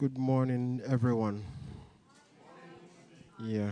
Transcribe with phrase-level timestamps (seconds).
[0.00, 1.44] Good morning, everyone.
[3.38, 3.68] Yeah.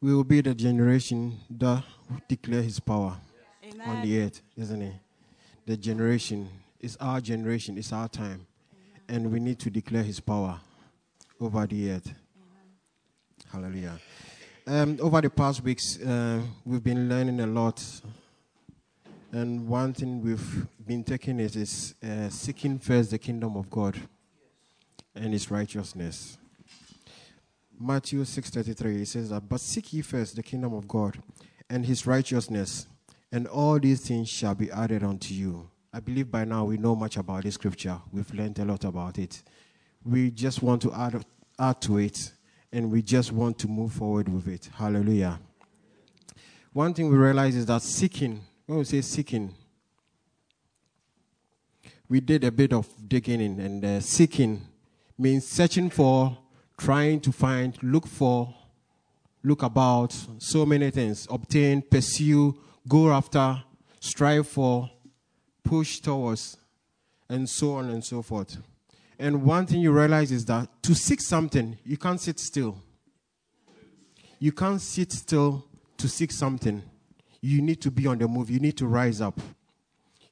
[0.00, 1.82] We will be the generation that
[2.28, 3.16] declare his power
[3.64, 3.88] Amen.
[3.88, 4.94] on the earth, isn't it?
[5.66, 6.48] The generation
[6.78, 8.46] is our generation, it's our time.
[9.08, 10.60] And we need to declare his power
[11.40, 12.14] over the earth.
[13.50, 13.98] Hallelujah.
[14.68, 17.82] Um, over the past weeks, uh, we've been learning a lot.
[19.36, 23.94] And one thing we've been taking is, is uh, seeking first the kingdom of God
[25.14, 26.38] and his righteousness.
[27.78, 31.18] Matthew 6:33 it says that but seek ye first the kingdom of God
[31.68, 32.86] and his righteousness
[33.30, 35.68] and all these things shall be added unto you.
[35.92, 38.00] I believe by now we know much about this scripture.
[38.10, 39.42] We've learned a lot about it.
[40.02, 41.26] We just want to add
[41.58, 42.32] add to it
[42.72, 44.70] and we just want to move forward with it.
[44.74, 45.38] Hallelujah.
[46.72, 49.54] One thing we realize is that seeking, when we say seeking,
[52.08, 54.60] we did a bit of digging in, and uh, seeking
[55.16, 56.36] means searching for,
[56.76, 58.54] trying to find, look for,
[59.42, 61.26] look about, so many things.
[61.30, 62.56] Obtain, pursue,
[62.88, 63.62] go after,
[64.00, 64.90] strive for,
[65.64, 66.56] push towards,
[67.28, 68.58] and so on and so forth.
[69.18, 72.76] And one thing you realize is that to seek something, you can't sit still.
[74.38, 75.64] You can't sit still
[75.96, 76.82] to seek something.
[77.46, 78.50] You need to be on the move.
[78.50, 79.40] You need to rise up.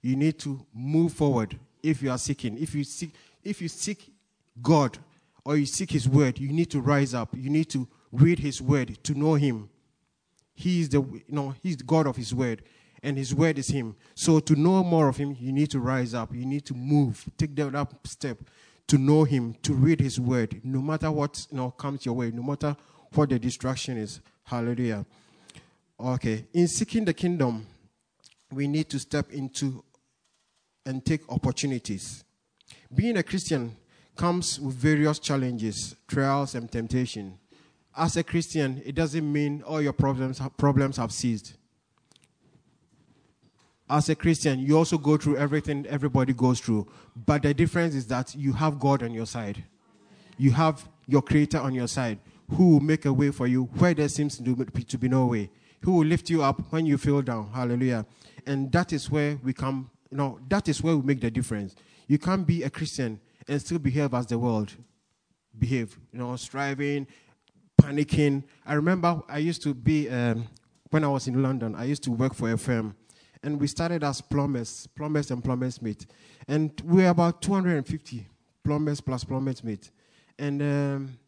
[0.03, 2.59] You need to move forward if you are seeking.
[2.59, 4.13] If you seek, if you seek
[4.61, 4.99] God
[5.45, 7.29] or you seek His word, you need to rise up.
[7.37, 9.69] You need to read His word to know Him.
[10.55, 12.63] He is the you know He's the God of His word,
[13.01, 13.95] and His word is Him.
[14.17, 16.35] So to know more of Him, you need to rise up.
[16.35, 18.39] You need to move, take that up step
[18.89, 22.33] to know Him, to read His word, no matter what you know comes your way,
[22.33, 22.77] no matter
[23.13, 24.21] what the distraction is.
[24.43, 25.07] Hallelujah.
[25.99, 27.67] Okay, in seeking the kingdom,
[28.51, 29.85] we need to step into
[30.87, 32.25] and take opportunities.
[32.95, 33.77] Being a Christian
[34.17, 37.39] comes with various challenges, trials, and temptation.
[37.97, 41.55] As a Christian, it doesn't mean all your problems problems have ceased.
[43.89, 48.07] As a Christian, you also go through everything everybody goes through, but the difference is
[48.09, 49.63] that you have God on your side.
[50.39, 52.19] You have your Creator on your side,
[52.51, 55.27] who will make a way for you where there seems to be, to be no
[55.27, 55.51] way,
[55.85, 57.51] who will lift you up when you feel down.
[57.53, 58.07] Hallelujah!
[58.47, 61.75] And that is where we come you know, that is where we make the difference.
[62.07, 64.73] You can't be a Christian and still behave as the world
[65.59, 67.09] behave, you know, striving,
[67.83, 68.45] panicking.
[68.65, 70.47] I remember I used to be, um,
[70.91, 72.95] when I was in London, I used to work for a firm.
[73.43, 76.07] And we started as plumbers, plumbers and plumbers mate.
[76.47, 78.29] And we were about 250
[78.63, 79.91] plumbers plus plumbers mate.
[80.39, 81.19] And um,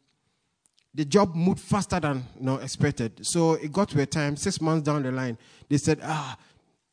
[0.96, 3.24] the job moved faster than you know, expected.
[3.24, 5.36] So it got to a time, six months down the line,
[5.68, 6.38] they said, ah,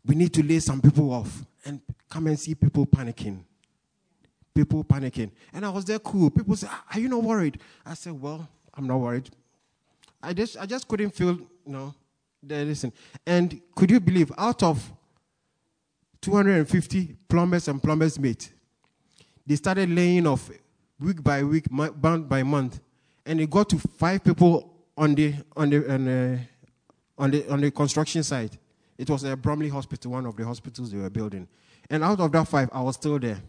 [0.05, 3.39] we need to lay some people off and come and see people panicking.
[4.53, 5.31] People panicking.
[5.53, 6.29] And I was there cool.
[6.29, 7.59] People say, Are you not worried?
[7.85, 9.29] I said, Well, I'm not worried.
[10.21, 11.95] I just I just couldn't feel, you know,
[12.43, 12.93] the listen.
[13.25, 14.91] And could you believe out of
[16.21, 18.51] 250 plumbers and plumbers mate,
[19.47, 20.51] they started laying off
[20.99, 22.79] week by week, month by month,
[23.25, 26.39] and it got to five people on the on the on the,
[27.17, 28.57] on the, on the construction site.
[28.97, 31.47] It was a Bromley Hospital, one of the hospitals they were building.
[31.89, 33.41] And out of that five, I was still there.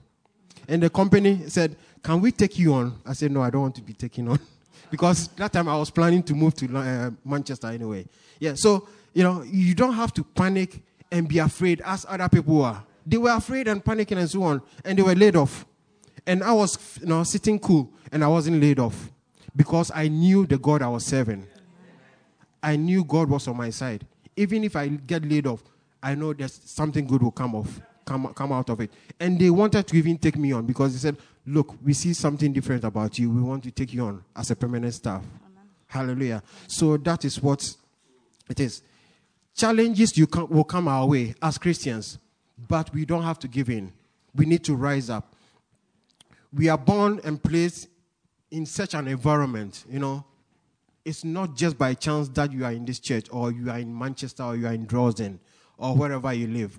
[0.69, 2.99] And the company said, Can we take you on?
[3.05, 4.39] I said, No, I don't want to be taken on.
[4.91, 8.07] because that time I was planning to move to uh, Manchester anyway.
[8.39, 10.81] Yeah, so, you know, you don't have to panic
[11.11, 12.83] and be afraid as other people are.
[13.07, 15.67] They were afraid and panicking and so on, and they were laid off.
[16.27, 19.11] And I was, you know, sitting cool, and I wasn't laid off
[19.55, 21.47] because I knew the God I was serving.
[22.63, 24.07] I knew God was on my side
[24.37, 25.63] even if I get laid off,
[26.03, 28.93] I know there's something good will come off, come, come out of it.
[29.19, 31.17] And they wanted to even take me on because they said,
[31.47, 33.31] look, we see something different about you.
[33.31, 35.23] We want to take you on as a permanent staff.
[35.23, 35.69] Amen.
[35.87, 36.43] Hallelujah.
[36.67, 37.75] So that is what
[38.49, 38.83] it is.
[39.57, 42.19] Challenges you can, will come our way as Christians,
[42.69, 43.93] but we don't have to give in.
[44.35, 45.35] We need to rise up.
[46.53, 47.89] We are born and placed
[48.55, 50.25] in such an environment, you know,
[51.05, 53.97] it's not just by chance that you are in this church or you are in
[53.97, 55.41] Manchester or you are in Dresden
[55.77, 56.79] or wherever you live.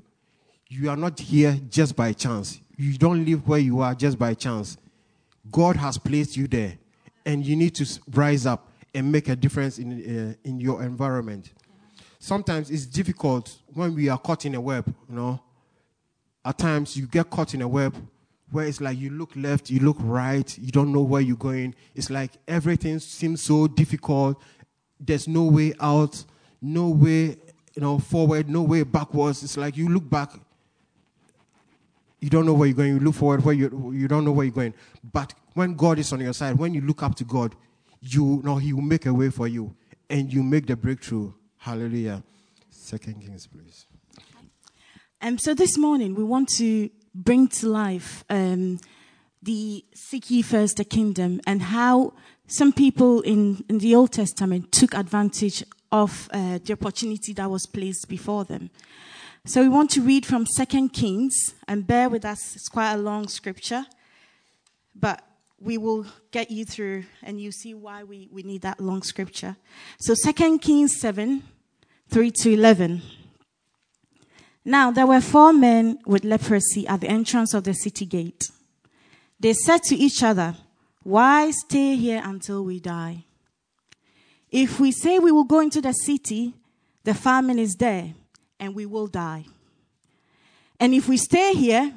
[0.69, 2.61] You are not here just by chance.
[2.77, 4.77] You don't live where you are just by chance.
[5.51, 6.77] God has placed you there,
[7.25, 11.51] and you need to rise up and make a difference in, uh, in your environment.
[12.17, 15.39] Sometimes it's difficult when we are caught in a web, you know.
[16.43, 17.95] At times you get caught in a web
[18.51, 21.75] where it's like you look left, you look right, you don't know where you're going.
[21.95, 24.41] It's like everything seems so difficult.
[24.99, 26.23] There's no way out,
[26.61, 27.37] no way,
[27.75, 29.43] you know, forward, no way backwards.
[29.43, 30.31] It's like you look back,
[32.19, 32.93] you don't know where you're going.
[32.93, 34.73] You look forward where you you don't know where you're going.
[35.11, 37.55] But when God is on your side, when you look up to God,
[38.01, 39.75] you know He will make a way for you,
[40.09, 41.33] and you make the breakthrough.
[41.57, 42.23] Hallelujah.
[42.69, 43.85] Second Kings, please.
[45.21, 48.79] Um, so this morning we want to bring to life um,
[49.41, 52.13] the seek ye first the kingdom and how
[52.47, 57.65] some people in, in the Old Testament took advantage of uh, the opportunity that was
[57.65, 58.69] placed before them.
[59.45, 62.97] So we want to read from Second Kings, and bear with us, it's quite a
[62.97, 63.85] long scripture,
[64.95, 65.23] but
[65.59, 69.55] we will get you through and you see why we, we need that long scripture.
[69.99, 71.43] So Second Kings 7,
[72.09, 73.01] 3 to 11.
[74.65, 78.49] Now there were four men with leprosy at the entrance of the city gate.
[79.39, 80.55] They said to each other,
[81.03, 83.25] Why stay here until we die?
[84.49, 86.55] If we say we will go into the city,
[87.03, 88.13] the famine is there
[88.59, 89.45] and we will die.
[90.79, 91.93] And if we stay here,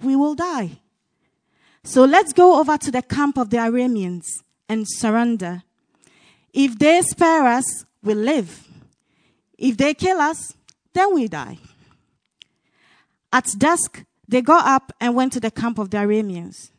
[0.00, 0.78] we will die.
[1.82, 4.26] So let's go over to the camp of the Arameans
[4.68, 5.64] and surrender.
[6.52, 8.68] If they spare us, we live.
[9.58, 10.54] If they kill us,
[10.92, 11.58] then we die.
[13.32, 16.70] At dusk, they got up and went to the camp of the Arameans.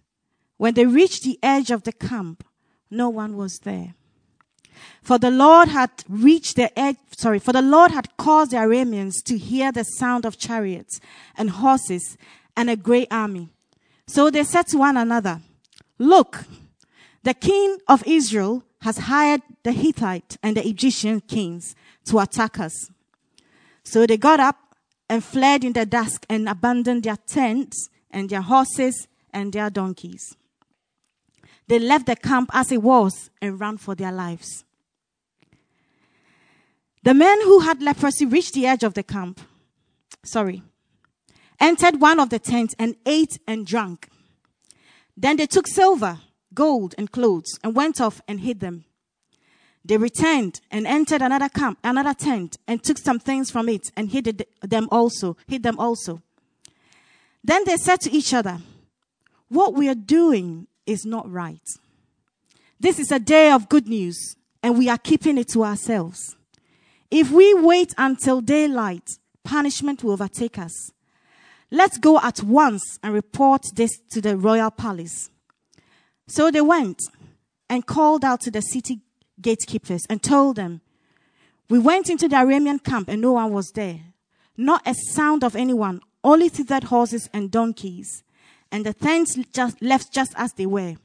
[0.58, 2.44] When they reached the edge of the camp,
[2.90, 3.96] no one was there.
[5.02, 9.24] For the Lord had reached the edge, sorry, for the Lord had caused the Arameans
[9.26, 11.00] to hear the sound of chariots
[11.38, 12.18] and horses
[12.56, 13.50] and a great army.
[14.08, 15.42] So they said to one another,
[15.98, 16.46] Look,
[17.24, 21.76] the king of Israel has hired the Hittite and the Egyptian kings
[22.06, 22.90] to attack us.
[23.84, 24.58] So they got up
[25.12, 30.38] and fled in the dusk and abandoned their tents and their horses and their donkeys.
[31.68, 34.64] They left the camp as it was and ran for their lives.
[37.04, 39.42] The men who had leprosy reached the edge of the camp.
[40.24, 40.64] Sorry.
[41.60, 44.08] Entered one of the tents and ate and drank.
[45.18, 46.20] Then they took silver,
[46.54, 48.86] gold, and clothes and went off and hid them.
[49.84, 54.10] They returned and entered another camp, another tent, and took some things from it and
[54.10, 56.22] hid them also, hid them also.
[57.44, 58.60] Then they said to each other,
[59.50, 61.68] What we are doing is not right.
[62.80, 66.36] This is a day of good news, and we are keeping it to ourselves.
[67.10, 69.08] If we wait until daylight,
[69.44, 70.92] punishment will overtake us.
[71.72, 75.30] Let's go at once and report this to the royal palace.
[76.28, 77.00] So they went
[77.70, 79.00] and called out to the city
[79.42, 80.82] gatekeepers and told them,
[81.70, 84.00] We went into the Aramean camp and no one was there.
[84.58, 88.24] Not a sound of anyone, only tethered horses and donkeys.
[88.72, 90.96] And the tents just left just as they were.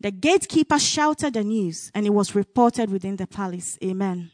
[0.00, 3.78] The gatekeeper shouted the news and it was reported within the palace.
[3.82, 4.30] Amen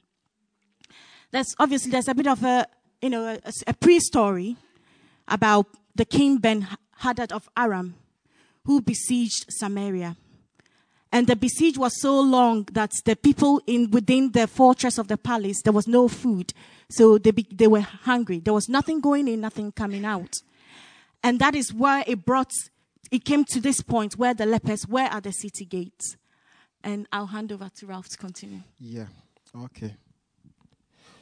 [1.31, 2.67] there's obviously there's a bit of a
[3.01, 4.57] you know a, a pre-story
[5.29, 6.67] about the king Ben
[6.99, 7.95] Hadad of Aram,
[8.65, 10.17] who besieged Samaria.
[11.13, 15.17] And the besiege was so long that the people in within the fortress of the
[15.17, 16.53] palace there was no food,
[16.89, 18.39] so they be, they were hungry.
[18.39, 20.33] There was nothing going in, nothing coming out,
[21.23, 22.53] and that is where it brought.
[23.11, 26.17] It came to this point where the lepers were at the city gates,
[26.85, 28.61] and I'll hand over to Ralph to continue.
[28.79, 29.07] Yeah.
[29.65, 29.97] Okay.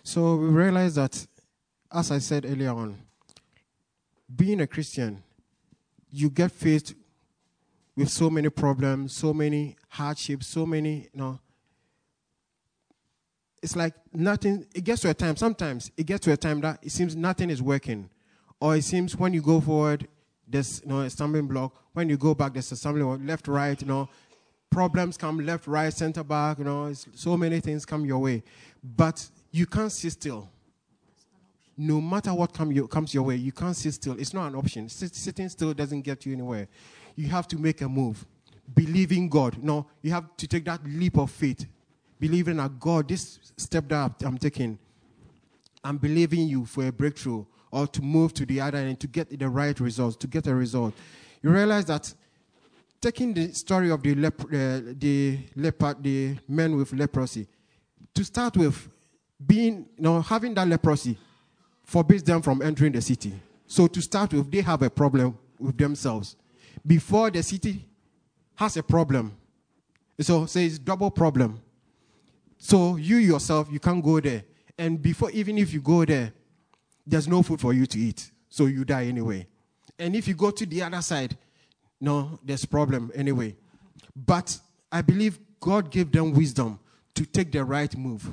[0.02, 1.26] So we realize that,
[1.90, 2.98] as I said earlier on,
[4.34, 5.22] being a Christian,
[6.10, 6.94] you get faced
[7.98, 11.40] with so many problems, so many hardships, so many, you know.
[13.60, 16.78] It's like nothing, it gets to a time, sometimes it gets to a time that
[16.80, 18.08] it seems nothing is working.
[18.60, 20.06] Or it seems when you go forward,
[20.46, 21.74] there's you know, a stumbling block.
[21.92, 24.08] When you go back, there's a stumbling block, left, right, you know.
[24.70, 26.92] Problems come left, right, center back, you know.
[26.92, 28.44] so many things come your way.
[28.82, 30.48] But you can't sit still.
[31.76, 34.18] No matter what come your, comes your way, you can't sit still.
[34.20, 34.88] It's not an option.
[34.88, 36.68] Sit, sitting still doesn't get you anywhere.
[37.18, 38.24] You have to make a move.
[38.72, 39.60] Believe in God.
[39.60, 41.66] No, you have to take that leap of faith.
[42.20, 44.78] Believing that God, this step that I'm taking,
[45.82, 49.36] I'm believing you for a breakthrough or to move to the other end to get
[49.36, 50.94] the right results, to get a result.
[51.42, 52.14] You realize that
[53.00, 57.48] taking the story of the, lep- uh, the leopard, the men with leprosy,
[58.14, 58.88] to start with,
[59.44, 61.18] being, you know, having that leprosy
[61.82, 63.32] forbids them from entering the city.
[63.66, 66.36] So to start with, they have a problem with themselves.
[66.86, 67.84] Before the city
[68.54, 69.36] has a problem.
[70.20, 71.60] So say it's double problem.
[72.58, 74.42] So you yourself, you can't go there.
[74.76, 76.32] And before, even if you go there,
[77.06, 78.30] there's no food for you to eat.
[78.48, 79.46] So you die anyway.
[79.98, 81.36] And if you go to the other side,
[82.00, 83.56] no, there's problem anyway.
[84.14, 84.58] But
[84.90, 86.78] I believe God gave them wisdom
[87.14, 88.28] to take the right move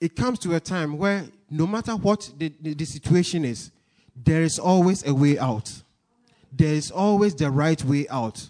[0.00, 3.70] it comes to a time where no matter what the, the, the situation is,
[4.14, 5.70] there is always a way out.
[6.52, 8.48] There is always the right way out.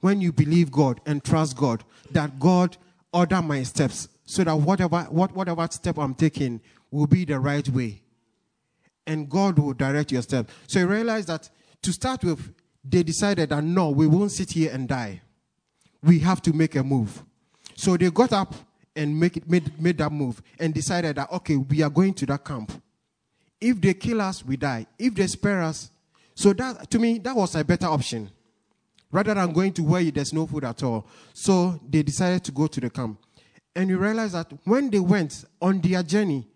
[0.00, 2.76] When you believe God and trust God, that God
[3.12, 6.60] order my steps so that whatever what, whatever step I'm taking
[6.90, 8.02] will be the right way.
[9.06, 10.52] And God will direct your steps.
[10.66, 11.50] So you realize that
[11.82, 15.20] to start with, they decided that no, we won't sit here and die.
[16.02, 17.22] We have to make a move.
[17.76, 18.54] So they got up
[18.96, 22.26] and make it, made, made that move and decided that, okay, we are going to
[22.26, 22.72] that camp.
[23.60, 24.86] If they kill us, we die.
[24.98, 25.90] If they spare us,
[26.34, 28.30] so that to me, that was a better option.
[29.10, 31.06] Rather than going to where there's no food at all.
[31.32, 33.20] So they decided to go to the camp.
[33.76, 36.48] And you realize that when they went on their journey,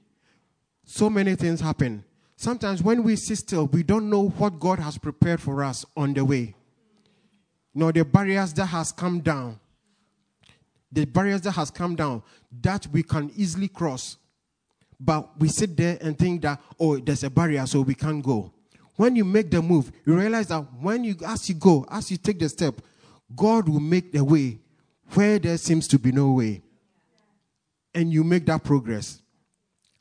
[0.85, 2.05] so many things happen.
[2.37, 6.15] Sometimes when we sit still, we don't know what God has prepared for us on
[6.15, 6.55] the way.
[7.75, 9.61] You know, the barriers that has come down.
[10.91, 12.23] The barriers that has come down
[12.63, 14.17] that we can easily cross.
[14.99, 18.53] But we sit there and think that, oh, there's a barrier, so we can't go.
[18.99, 22.17] When you make the move, you realize that when you, as you go, as you
[22.17, 22.81] take the step,
[23.35, 24.59] God will make the way
[25.14, 26.62] where there seems to be no way
[27.95, 29.23] and you make that progress.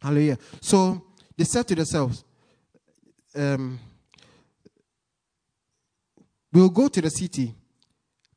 [0.02, 0.40] Hallelujah.
[0.62, 1.04] So
[1.38, 2.24] they said to themselves,
[3.36, 3.80] um,
[6.52, 7.54] We'll go to the city.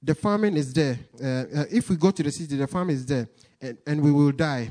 [0.02, 0.99] The famine is there.
[1.19, 3.29] Uh, uh, if we go to the city, the famine is there,
[3.62, 4.71] and, and we will die.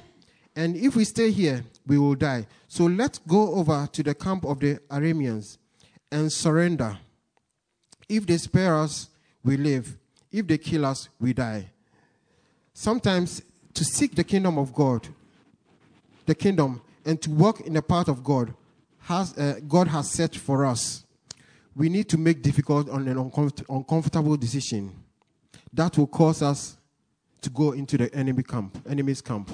[0.56, 2.46] And if we stay here, we will die.
[2.68, 5.58] So let's go over to the camp of the Arameans
[6.12, 6.98] and surrender.
[8.08, 9.10] If they spare us,
[9.44, 9.98] we live.
[10.32, 11.70] If they kill us, we die.
[12.74, 13.42] Sometimes
[13.74, 15.08] to seek the kingdom of God,
[16.26, 18.54] the kingdom, and to walk in the path of God,
[19.00, 21.04] has, uh, God has set for us.
[21.76, 24.92] We need to make difficult and an uncomfort- uncomfortable decision
[25.74, 26.78] that will cause us
[27.42, 29.50] to go into the enemy camp, enemy's camp.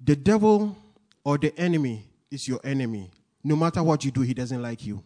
[0.00, 0.76] The devil
[1.24, 3.10] or the enemy is your enemy.
[3.44, 5.04] No matter what you do, he doesn't like you.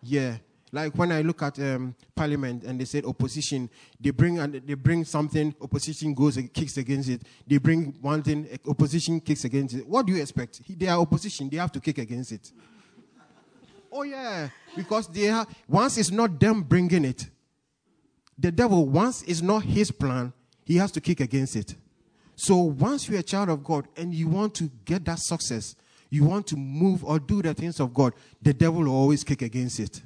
[0.00, 0.36] Yeah,
[0.74, 3.68] like when I look at um, Parliament and they said opposition,
[4.00, 7.22] they bring and they bring something, opposition goes and kicks against it.
[7.46, 9.86] They bring one thing, opposition kicks against it.
[9.86, 10.62] What do you expect?
[10.66, 12.52] They are opposition; they have to kick against it.
[13.92, 17.28] oh yeah, because they have, once it's not them bringing it,
[18.38, 20.32] the devil once it's not his plan,
[20.64, 21.74] he has to kick against it.
[22.34, 25.76] So once you're a child of God and you want to get that success,
[26.12, 29.40] you want to move or do the things of God, the devil will always kick
[29.40, 30.02] against it.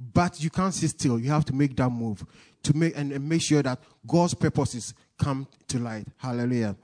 [0.00, 1.18] But you can't sit still.
[1.18, 2.24] You have to make that move
[2.62, 6.06] to make and, and make sure that God's purposes come to light.
[6.16, 6.74] Hallelujah.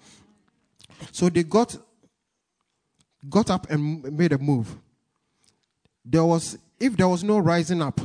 [1.13, 1.75] So they got
[3.27, 4.77] got up and made a move.
[6.05, 8.03] There was if there was no rising up,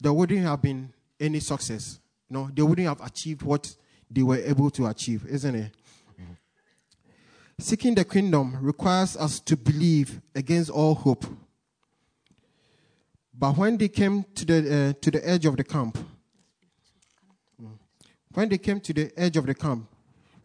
[0.00, 1.98] there wouldn't have been any success.
[2.30, 3.76] No, they wouldn't have achieved what
[4.10, 5.70] they were able to achieve, isn't it?
[7.58, 11.24] Seeking the kingdom requires us to believe against all hope
[13.36, 15.98] but when they came to the, uh, to the edge of the camp,
[18.32, 19.88] when they came to the edge of the camp,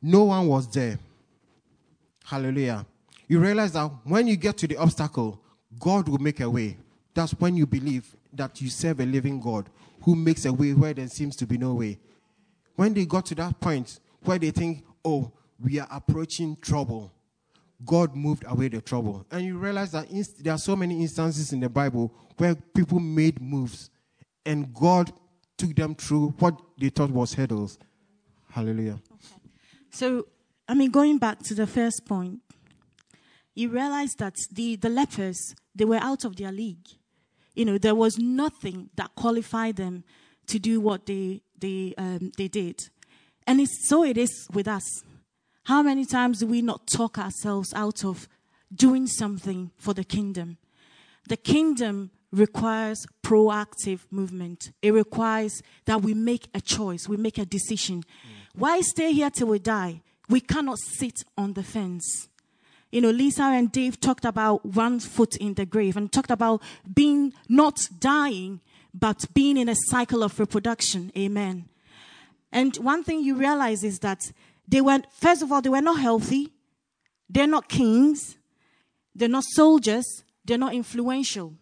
[0.01, 0.97] no one was there.
[2.25, 2.85] Hallelujah.
[3.27, 5.39] You realize that when you get to the obstacle,
[5.79, 6.77] God will make a way.
[7.13, 9.69] That's when you believe that you serve a living God
[10.01, 11.99] who makes a way where there seems to be no way.
[12.75, 17.11] When they got to that point where they think, oh, we are approaching trouble,
[17.85, 19.25] God moved away the trouble.
[19.31, 22.99] And you realize that inst- there are so many instances in the Bible where people
[22.99, 23.89] made moves
[24.45, 25.11] and God
[25.57, 27.77] took them through what they thought was hurdles.
[28.51, 28.99] Hallelujah.
[29.11, 29.49] Okay.
[29.91, 30.27] So,
[30.67, 32.39] I mean, going back to the first point,
[33.55, 36.87] you realize that the, the lepers, they were out of their league.
[37.55, 40.03] You know, there was nothing that qualified them
[40.47, 42.89] to do what they, they, um, they did.
[43.45, 44.83] And it's, so it is with us.
[45.69, 48.27] How many times do we not talk ourselves out of
[48.73, 50.57] doing something for the kingdom?
[51.27, 54.71] The kingdom requires proactive movement.
[54.81, 57.97] It requires that we make a choice, we make a decision.
[57.97, 58.05] Mm.
[58.55, 60.01] Why stay here till we die?
[60.27, 62.29] We cannot sit on the fence.
[62.91, 66.63] You know, Lisa and Dave talked about one foot in the grave and talked about
[66.91, 68.61] being not dying,
[68.91, 71.11] but being in a cycle of reproduction.
[71.15, 71.69] Amen.
[72.51, 74.31] And one thing you realize is that
[74.69, 76.51] they were, first of all, they were not healthy.
[77.27, 78.37] They're not kings.
[79.15, 80.23] They're not soldiers.
[80.45, 81.55] They're not influential.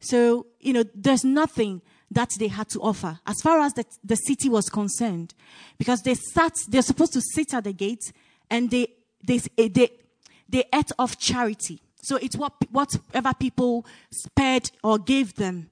[0.00, 4.16] So, you know, there's nothing that they had to offer as far as the, the
[4.16, 5.34] city was concerned.
[5.76, 8.12] Because they sat, they're supposed to sit at the gate
[8.50, 8.88] and they,
[9.26, 9.90] they, they,
[10.48, 11.82] they ate off charity.
[12.02, 15.68] So it's what, whatever people spared or gave them.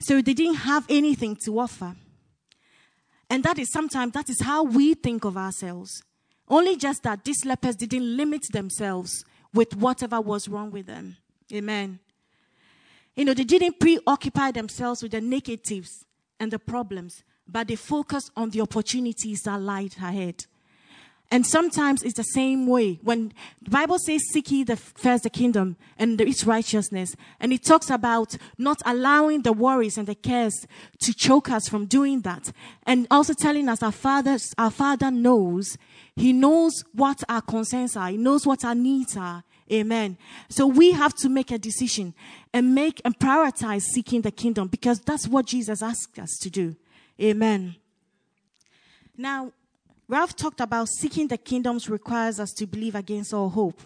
[0.00, 1.96] So they didn't have anything to offer.
[3.30, 6.02] And that is sometimes, that is how we think of ourselves.
[6.48, 11.16] Only just that these lepers didn't limit themselves with whatever was wrong with them.
[11.52, 12.00] Amen.
[13.16, 16.04] You know, they didn't preoccupy themselves with the negatives
[16.40, 20.46] and the problems, but they focused on the opportunities that lied ahead.
[21.34, 23.00] And sometimes it's the same way.
[23.02, 27.64] When the Bible says, seek ye the first the kingdom and its righteousness, and it
[27.64, 30.64] talks about not allowing the worries and the cares
[31.00, 32.52] to choke us from doing that.
[32.86, 35.76] And also telling us our Father, our Father knows,
[36.14, 39.42] He knows what our concerns are, He knows what our needs are.
[39.72, 40.16] Amen.
[40.48, 42.14] So we have to make a decision
[42.52, 46.76] and make and prioritize seeking the kingdom because that's what Jesus asked us to do.
[47.20, 47.74] Amen.
[49.16, 49.50] Now,
[50.08, 53.80] Ralph talked about seeking the kingdoms requires us to believe against all hope.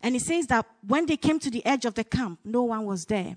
[0.00, 2.84] And he says that when they came to the edge of the camp, no one
[2.84, 3.36] was there.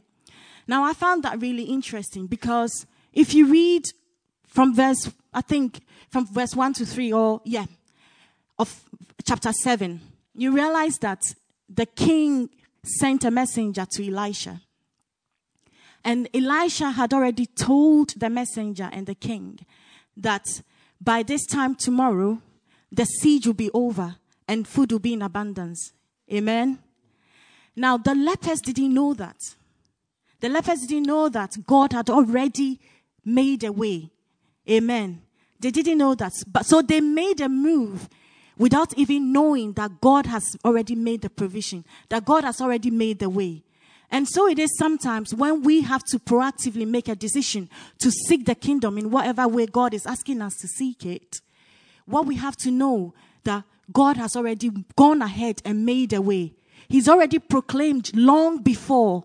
[0.67, 3.83] Now, I found that really interesting because if you read
[4.47, 7.65] from verse, I think from verse 1 to 3, or yeah,
[8.57, 8.83] of
[9.25, 10.00] chapter 7,
[10.35, 11.21] you realize that
[11.69, 12.50] the king
[12.83, 14.62] sent a messenger to Elisha.
[16.03, 19.59] And Elisha had already told the messenger and the king
[20.17, 20.45] that
[21.03, 22.41] by this time tomorrow,
[22.91, 24.15] the siege will be over
[24.48, 25.91] and food will be in abundance.
[26.31, 26.79] Amen.
[27.75, 29.38] Now, the lepers didn't know that.
[30.39, 32.79] The lepers didn't know that God had already
[33.25, 34.12] made a way.
[34.69, 35.22] Amen.
[35.60, 36.33] They didn't know that.
[36.48, 38.10] But so they made a move
[38.57, 43.19] without even knowing that God has already made the provision, that God has already made
[43.19, 43.63] the way.
[44.13, 47.67] And so it is sometimes when we have to proactively make a decision
[47.98, 51.41] to seek the kingdom in whatever way God is asking us to seek it.
[52.05, 56.53] What we have to know that God has already gone ahead and made a way.
[56.88, 59.24] He's already proclaimed long before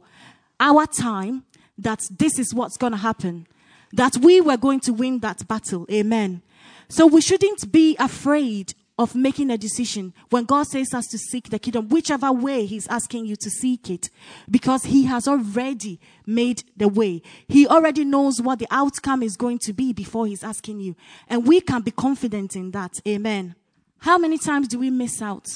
[0.59, 1.45] our time
[1.76, 3.47] that this is what's going to happen.
[3.92, 5.87] That we were going to win that battle.
[5.92, 6.40] Amen.
[6.88, 11.50] So we shouldn't be afraid of making a decision when God says us to seek
[11.50, 14.11] the kingdom, whichever way He's asking you to seek it,
[14.50, 17.23] because He has already made the way.
[17.47, 20.96] He already knows what the outcome is going to be before He's asking you.
[21.29, 22.94] And we can be confident in that.
[23.07, 23.55] Amen.
[24.01, 25.46] How many times do we miss out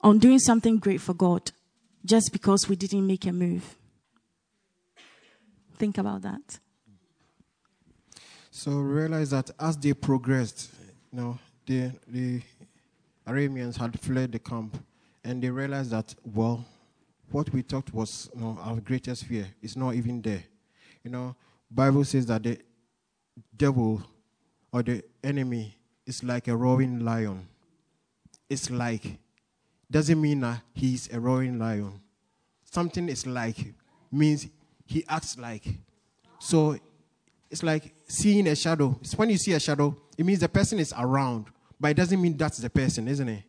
[0.00, 1.52] on doing something great for God
[2.04, 3.76] just because we didn't make a move?
[5.76, 6.58] Think about that.
[8.50, 10.70] So realize that as they progressed,
[11.12, 12.40] you know, the, the
[13.26, 14.76] Arameans had fled the camp
[15.24, 16.64] and they realized that, well,
[17.30, 20.44] what we thought was you know, our greatest fear is not even there.
[21.02, 21.36] You know,
[21.70, 22.58] Bible says that the
[23.56, 24.02] devil
[24.72, 27.48] or the enemy is like a roaring lion.
[28.48, 29.18] It's like,
[29.90, 32.00] doesn't mean that he's a roaring lion.
[32.64, 33.74] Something is like
[34.10, 34.48] means
[34.84, 35.66] he acts like.
[36.38, 36.78] So
[37.50, 38.96] it's like seeing a shadow.
[39.00, 41.46] It's when you see a shadow, it means the person is around,
[41.78, 43.42] but it doesn't mean that's the person, isn't it?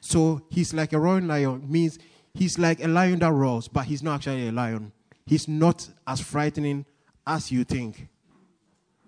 [0.00, 1.98] So he's like a roaring lion, means
[2.34, 4.92] he's like a lion that roars, but he's not actually a lion.
[5.26, 6.86] He's not as frightening
[7.26, 8.08] as you think.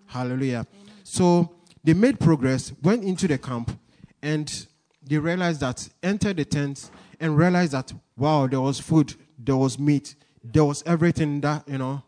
[0.06, 0.66] Hallelujah.
[1.02, 3.76] So they made progress, went into the camp,
[4.22, 4.66] and
[5.02, 9.78] they realized that, entered the tent, and realized that, wow, there was food, there was
[9.78, 12.02] meat, there was everything that, you know,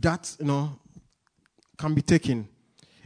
[0.00, 0.78] that, you know,
[1.78, 2.48] can be taken.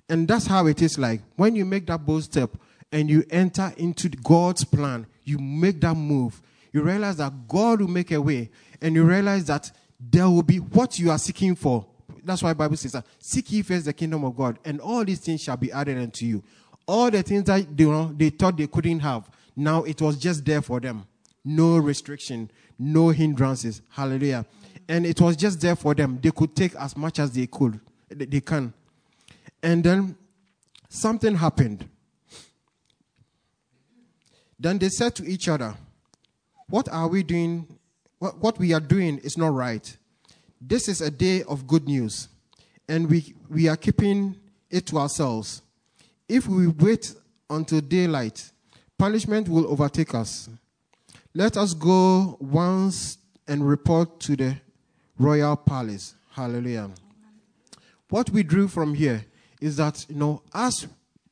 [0.09, 1.21] And that's how it is like.
[1.37, 2.51] When you make that bold step
[2.91, 6.41] and you enter into God's plan, you make that move,
[6.73, 10.59] you realize that God will make a way, and you realize that there will be
[10.59, 11.87] what you are seeking for.
[12.25, 15.21] That's why Bible says that seek ye first the kingdom of God, and all these
[15.21, 16.43] things shall be added unto you.
[16.87, 20.45] All the things that you know, they thought they couldn't have, now it was just
[20.45, 21.07] there for them.
[21.45, 23.83] No restriction, no hindrances.
[23.91, 24.47] Hallelujah.
[24.89, 26.19] And it was just there for them.
[26.23, 27.81] They could take as much as they could.
[28.09, 28.73] They can.
[29.63, 30.17] And then
[30.89, 31.89] something happened.
[34.59, 35.75] Then they said to each other,
[36.69, 37.67] What are we doing?
[38.19, 39.97] What, what we are doing is not right.
[40.61, 42.29] This is a day of good news,
[42.89, 44.35] and we, we are keeping
[44.71, 45.63] it to ourselves.
[46.29, 47.15] If we wait
[47.49, 48.51] until daylight,
[48.99, 50.49] punishment will overtake us.
[51.33, 54.57] Let us go once and report to the
[55.19, 56.15] royal palace.
[56.33, 56.91] Hallelujah.
[58.11, 59.25] What we drew from here
[59.61, 60.87] is that, you know, as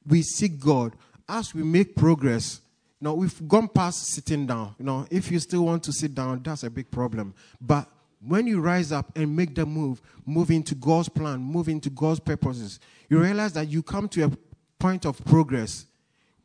[0.06, 0.92] we seek God,
[1.28, 2.60] as we make progress,
[3.00, 4.74] you know, we've gone past sitting down.
[4.78, 7.34] You know, if you still want to sit down, that's a big problem.
[7.60, 7.88] But
[8.26, 12.20] when you rise up and make the move, move into God's plan, move into God's
[12.20, 14.30] purposes, you realize that you come to a
[14.78, 15.86] point of progress.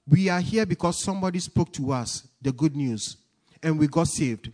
[0.07, 3.17] We are here because somebody spoke to us the good news,
[3.63, 4.51] and we got saved.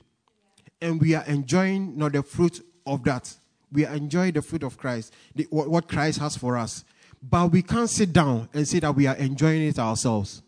[0.81, 3.33] And we are enjoying you know, the fruit of that.
[3.71, 6.85] We enjoy the fruit of Christ, the, what Christ has for us.
[7.21, 10.41] But we can't sit down and say that we are enjoying it ourselves.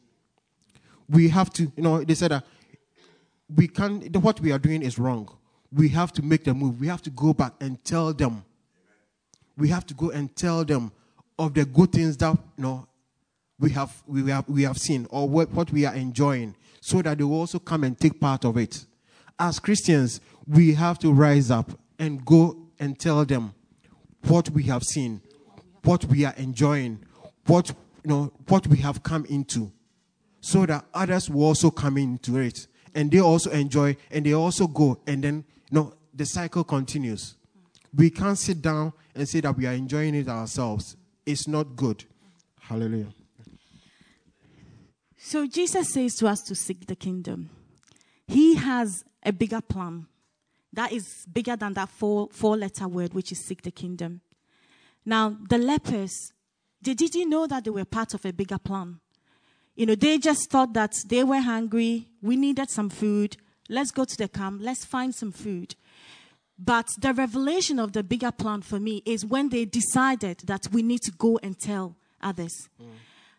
[1.10, 2.46] We have to, you know, they said that
[3.54, 5.36] we can't, what we are doing is wrong.
[5.72, 6.80] We have to make the move.
[6.80, 8.44] We have to go back and tell them.
[9.58, 10.92] We have to go and tell them
[11.38, 12.88] of the good things that you know,
[13.60, 17.18] we, have, we, have, we have seen or what, what we are enjoying so that
[17.18, 18.86] they will also come and take part of it.
[19.38, 23.54] As Christians, we have to rise up and go and tell them
[24.28, 25.22] what we have seen,
[25.84, 27.00] what we are enjoying,
[27.46, 27.70] what,
[28.04, 29.72] you know, what we have come into,
[30.42, 34.68] so that others will also come into it and they also enjoy and they also
[34.68, 37.36] go and then you know the cycle continues.
[37.96, 40.96] We can't sit down and say that we are enjoying it ourselves.
[41.26, 42.04] It's not good.
[42.60, 43.14] Hallelujah.
[45.18, 47.50] So Jesus says to us to seek the kingdom.
[48.28, 50.08] He has a bigger plan
[50.74, 54.22] that is bigger than that four, four letter word, which is seek the kingdom.
[55.06, 56.32] Now, the lepers,
[56.82, 59.00] they didn't know that they were part of a bigger plan.
[59.76, 63.38] You know, they just thought that they were hungry, we needed some food,
[63.70, 65.76] let's go to the camp, let's find some food.
[66.58, 70.84] But the revelation of the bigger plan for me is when they decided that we
[70.84, 72.54] need to go and tell others.
[72.82, 72.88] Mm.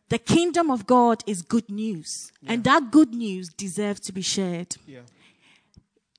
[0.09, 2.09] The kingdom of God is good news,
[2.41, 2.53] yeah.
[2.53, 4.77] and that good news deserves to be shared.
[4.87, 5.01] Yeah.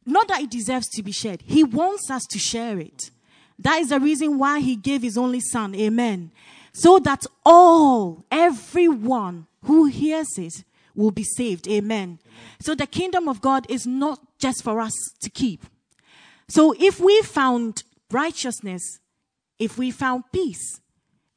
[0.06, 3.10] Not that it deserves to be shared, He wants us to share it.
[3.62, 5.76] That is the reason why He gave His only Son.
[5.76, 6.32] Amen.
[6.74, 10.63] So that all, everyone who hears it
[10.95, 11.67] will be saved.
[11.67, 12.19] Amen.
[12.60, 15.65] So the kingdom of God is not just for us to keep.
[16.47, 19.00] So if we found righteousness,
[19.60, 20.82] if we found peace,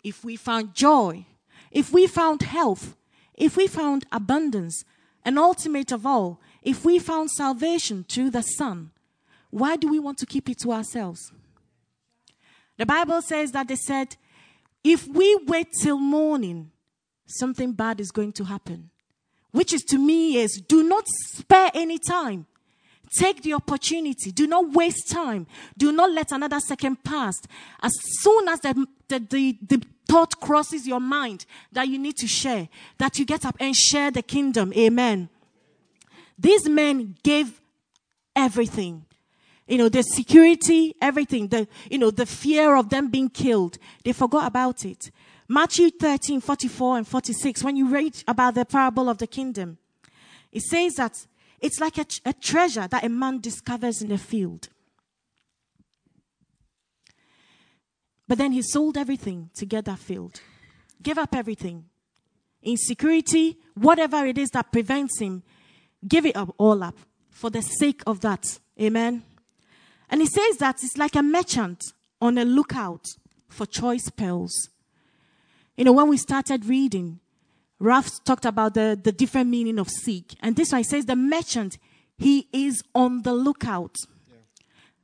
[0.03, 1.27] if we found joy,
[1.71, 2.97] if we found health,
[3.35, 4.85] if we found abundance,
[5.25, 8.91] and ultimate of all, if we found salvation through the Son,
[9.51, 11.33] why do we want to keep it to ourselves?
[12.77, 14.17] The Bible says that they said,
[14.83, 16.71] if we wait till morning,
[17.27, 18.91] something bad is going to happen.
[19.53, 22.47] Which is to me is do not spare any time.
[23.17, 24.33] Take the opportunity.
[24.33, 25.47] Do not waste time.
[25.79, 27.37] Do not let another second pass.
[27.81, 32.27] As soon as the, the, the, the thought crosses your mind that you need to
[32.27, 34.73] share, that you get up and share the kingdom.
[34.77, 35.29] Amen.
[36.37, 37.61] These men gave
[38.35, 39.05] everything.
[39.67, 43.79] You know, the security, everything, the, you know, the fear of them being killed.
[44.05, 45.11] They forgot about it.
[45.49, 49.79] Matthew 13, 44 and 46, when you read about the parable of the kingdom,
[50.53, 51.27] it says that
[51.61, 54.69] it's like a, a treasure that a man discovers in a field.
[58.27, 60.41] But then he sold everything to get that field,
[61.03, 61.87] gave up everything.
[62.63, 65.43] Insecurity, whatever it is that prevents him,
[66.07, 66.97] give it up, all up
[67.31, 68.59] for the sake of that.
[68.81, 69.23] Amen.
[70.11, 71.83] And he says that it's like a merchant
[72.21, 73.07] on a lookout
[73.49, 74.71] for choice pearls.
[75.77, 77.21] You know, when we started reading,
[77.79, 80.35] Ralph talked about the, the different meaning of seek.
[80.41, 81.79] And this one says the merchant,
[82.17, 83.97] he is on the lookout.
[84.31, 84.37] Yeah.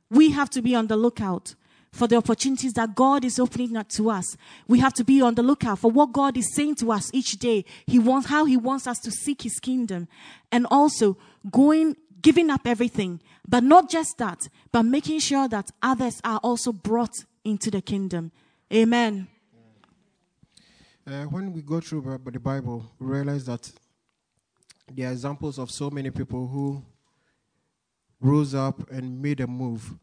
[0.09, 1.55] We have to be on the lookout
[1.91, 4.37] for the opportunities that God is opening up to us.
[4.67, 7.33] We have to be on the lookout for what God is saying to us each
[7.33, 7.65] day.
[7.85, 10.07] He wants how he wants us to seek his kingdom
[10.51, 11.17] and also
[11.51, 13.21] going giving up everything.
[13.47, 18.31] But not just that, but making sure that others are also brought into the kingdom.
[18.73, 19.27] Amen.
[21.05, 23.71] Uh, when we go through the Bible, we realize that
[24.93, 26.83] there are examples of so many people who
[28.19, 29.95] rose up and made a move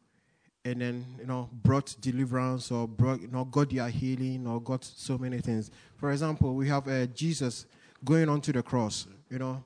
[0.64, 4.84] and then you know brought deliverance or brought you know got their healing or got
[4.84, 7.64] so many things for example we have uh, jesus
[8.04, 9.62] going onto the cross you know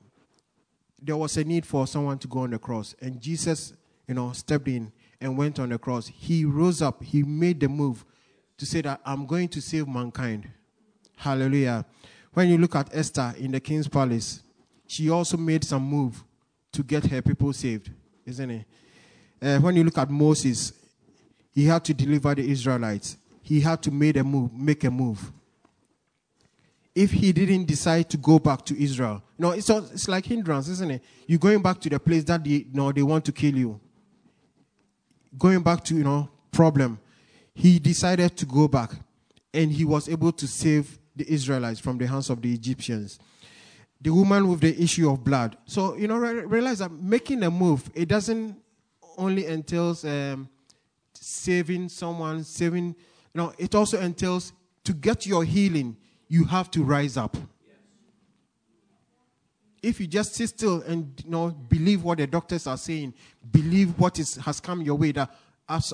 [1.03, 2.95] there was a need for someone to go on the cross.
[3.01, 3.73] And jesus
[4.07, 6.07] you know stepped in and went on the cross.
[6.09, 7.03] He rose up.
[7.03, 8.05] He made the move
[8.59, 10.49] to say that i'm going to save mankind.
[11.17, 11.85] Hallelujah.
[12.33, 14.43] When you look at esther in the king's palace
[14.87, 16.23] she also made some move
[16.73, 17.91] to get her people saved
[18.27, 18.67] isn't it?
[19.41, 20.73] Uh, when you look at moses
[21.53, 23.19] he had to deliver the Israelites.
[23.43, 25.33] He had to make a move, make a move.
[26.95, 30.91] If he didn't decide to go back to Israel, no, it's, it's like hindrance, isn't
[30.91, 31.03] it?
[31.27, 33.81] You're going back to the place that they, you know, they want to kill you.
[35.39, 37.01] Going back to, you know, problem.
[37.55, 38.93] He decided to go back
[39.53, 43.19] and he was able to save the Israelites from the hands of the Egyptians.
[44.01, 45.57] The woman with the issue of blood.
[45.65, 48.57] So, you know, realize that making a move, it doesn't
[49.17, 50.49] only entails um,
[51.15, 52.95] saving someone, saving, you
[53.35, 54.53] know, it also entails
[54.85, 55.97] to get your healing,
[56.33, 57.37] you have to rise up.
[59.83, 63.13] If you just sit still and you know believe what the doctors are saying,
[63.51, 65.13] believe what is has come your way.
[65.13, 65.31] That
[65.69, 65.93] as,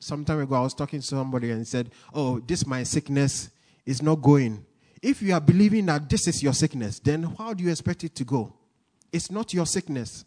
[0.00, 3.48] some time ago I was talking to somebody and said, "Oh, this my sickness
[3.86, 4.66] is not going."
[5.00, 8.14] If you are believing that this is your sickness, then how do you expect it
[8.16, 8.52] to go?
[9.10, 10.26] It's not your sickness.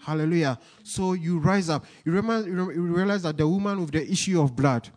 [0.00, 0.58] Hallelujah.
[0.82, 1.86] So you rise up.
[2.04, 4.90] You, remember, you realize that the woman with the issue of blood,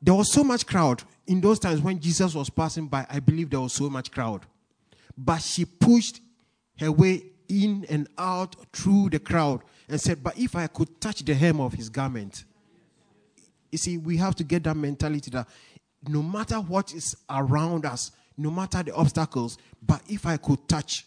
[0.00, 3.06] there was so much crowd in those times when Jesus was passing by.
[3.08, 4.46] I believe there was so much crowd.
[5.16, 6.20] But she pushed
[6.78, 11.24] her way in and out through the crowd and said, But if I could touch
[11.24, 12.44] the hem of his garment.
[13.70, 15.48] You see, we have to get that mentality that
[16.08, 21.06] no matter what is around us, no matter the obstacles, but if I could touch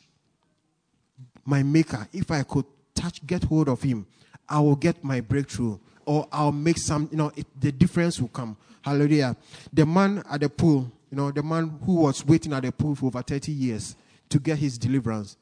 [1.45, 4.05] my maker, if I could touch, get hold of him,
[4.47, 8.27] I will get my breakthrough or I'll make some, you know, it, the difference will
[8.29, 8.57] come.
[8.83, 9.35] Hallelujah.
[9.71, 12.95] The man at the pool, you know, the man who was waiting at the pool
[12.95, 13.95] for over 30 years
[14.29, 15.37] to get his deliverance.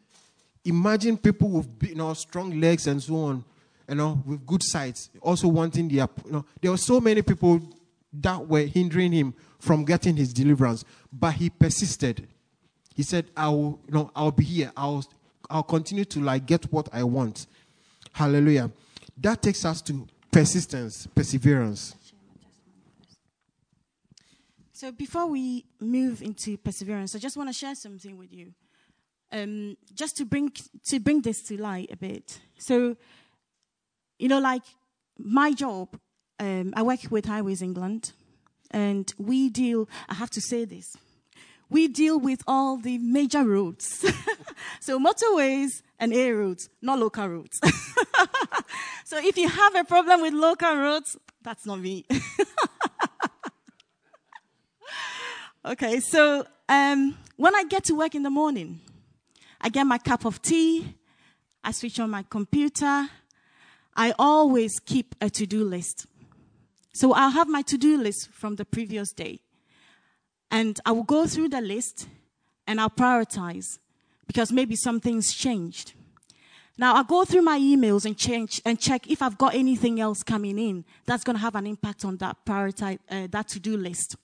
[0.63, 3.43] Imagine people with, you know, strong legs and so on,
[3.89, 7.60] you know, with good sights, also wanting the, you know, there were so many people
[8.13, 12.27] that were hindering him from getting his deliverance, but he persisted.
[12.95, 14.71] He said, I will, you know, I'll be here.
[14.77, 15.04] I'll,
[15.49, 17.47] I'll continue to like get what I want.
[18.12, 18.69] Hallelujah.
[19.17, 21.95] That takes us to persistence, perseverance.
[24.81, 28.55] So before we move into perseverance, I just want to share something with you,
[29.31, 30.51] um, just to bring
[30.87, 32.39] to bring this to light a bit.
[32.57, 32.97] So,
[34.17, 34.63] you know, like
[35.19, 35.99] my job,
[36.39, 38.13] um, I work with Highways England,
[38.71, 39.87] and we deal.
[40.09, 40.97] I have to say this
[41.69, 43.85] we deal with all the major roads.
[44.79, 47.59] so motorways and A roads, not local roads.
[49.05, 52.07] so if you have a problem with local roads, that's not me.
[55.65, 58.80] okay, so um, when I get to work in the morning,
[59.60, 60.95] I get my cup of tea,
[61.63, 63.08] I switch on my computer,
[63.95, 66.08] I always keep a to do list.
[66.93, 69.41] So I'll have my to do list from the previous day.
[70.50, 72.08] And I will go through the list
[72.67, 73.80] and I'll prioritize
[74.28, 75.93] because maybe something's changed.
[76.78, 80.24] Now I'll go through my emails and change and check if I've got anything else
[80.24, 84.15] coming in that's going to have an impact on that prioritize uh, that to-do list.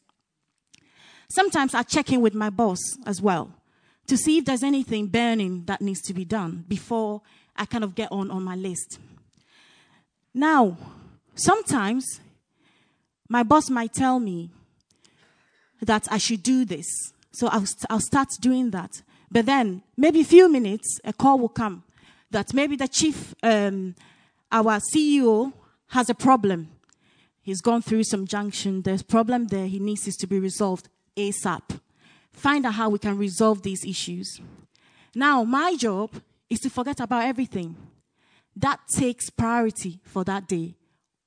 [1.30, 3.52] Sometimes I check in with my boss as well
[4.08, 7.22] to see if there's anything burning that needs to be done before
[7.56, 9.00] I kind of get on on my list.
[10.34, 10.78] Now,
[11.36, 12.22] sometimes
[13.28, 14.52] my boss might tell me,
[15.82, 16.86] that I should do this.
[17.32, 19.02] So I'll, I'll start doing that.
[19.30, 21.84] But then, maybe a few minutes, a call will come
[22.32, 23.96] that maybe the chief, um,
[24.52, 25.54] our CEO,
[25.90, 26.70] has a problem.
[27.42, 28.82] He's gone through some junction.
[28.82, 29.68] There's a problem there.
[29.68, 31.80] He needs this to be resolved ASAP.
[32.32, 34.40] Find out how we can resolve these issues.
[35.16, 36.12] Now, my job
[36.50, 37.76] is to forget about everything.
[38.56, 40.76] That takes priority for that day,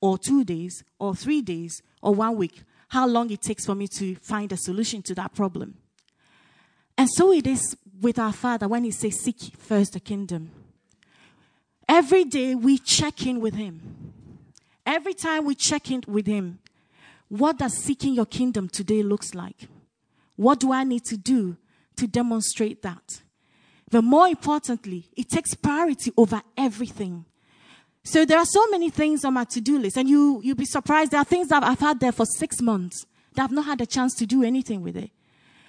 [0.01, 3.87] or two days, or three days, or one week how long it takes for me
[3.87, 5.75] to find a solution to that problem.
[6.99, 10.51] And so it is with our Father when He says, Seek first the kingdom.
[11.89, 14.13] Every day we check in with Him.
[14.85, 16.59] Every time we check in with Him,
[17.29, 19.69] what does seeking your kingdom today looks like?
[20.41, 21.59] What do I need to do
[21.97, 23.21] to demonstrate that?
[23.91, 27.27] But more importantly, it takes priority over everything.
[28.05, 31.11] So there are so many things on my to-do list, and you you'll be surprised.
[31.11, 33.87] There are things that I've had there for six months that I've not had a
[33.87, 35.11] chance to do anything with it.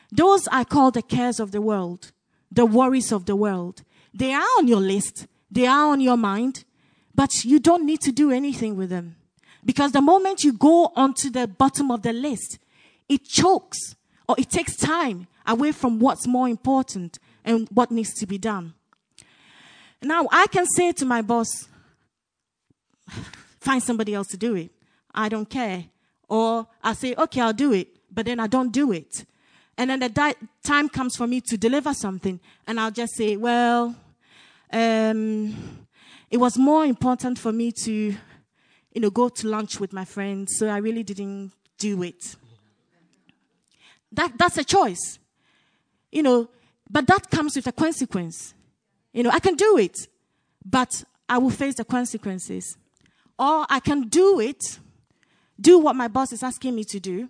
[0.10, 2.14] Those I call the cares of the world,
[2.50, 3.84] the worries of the world.
[4.14, 6.64] They are on your list, they are on your mind,
[7.14, 9.18] but you don't need to do anything with them.
[9.66, 12.58] Because the moment you go onto the bottom of the list,
[13.10, 13.96] it chokes
[14.32, 18.74] or it takes time away from what's more important and what needs to be done.
[20.02, 21.68] Now, I can say to my boss,
[23.60, 24.72] find somebody else to do it.
[25.14, 25.84] I don't care.
[26.30, 29.26] Or I say, okay, I'll do it, but then I don't do it.
[29.78, 33.36] And then the di- time comes for me to deliver something, and I'll just say,
[33.36, 33.94] well,
[34.72, 35.88] um,
[36.30, 40.54] it was more important for me to, you know, go to lunch with my friends,
[40.58, 42.38] so I really didn't do it.
[44.12, 45.20] That, that's a choice.
[46.12, 46.50] You know,
[46.90, 48.54] but that comes with a consequence.
[49.14, 49.96] You know, I can do it,
[50.66, 52.78] but I will face the consequences.
[53.40, 54.80] Or I can do it,
[55.60, 57.30] do what my boss is asking me to do,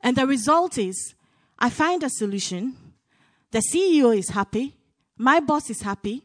[0.00, 1.14] and the result is
[1.58, 2.76] I find a solution.
[3.50, 4.76] The CEO is happy.
[5.16, 6.22] My boss is happy.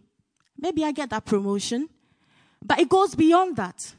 [0.58, 1.90] Maybe I get that promotion.
[2.64, 3.96] But it goes beyond that.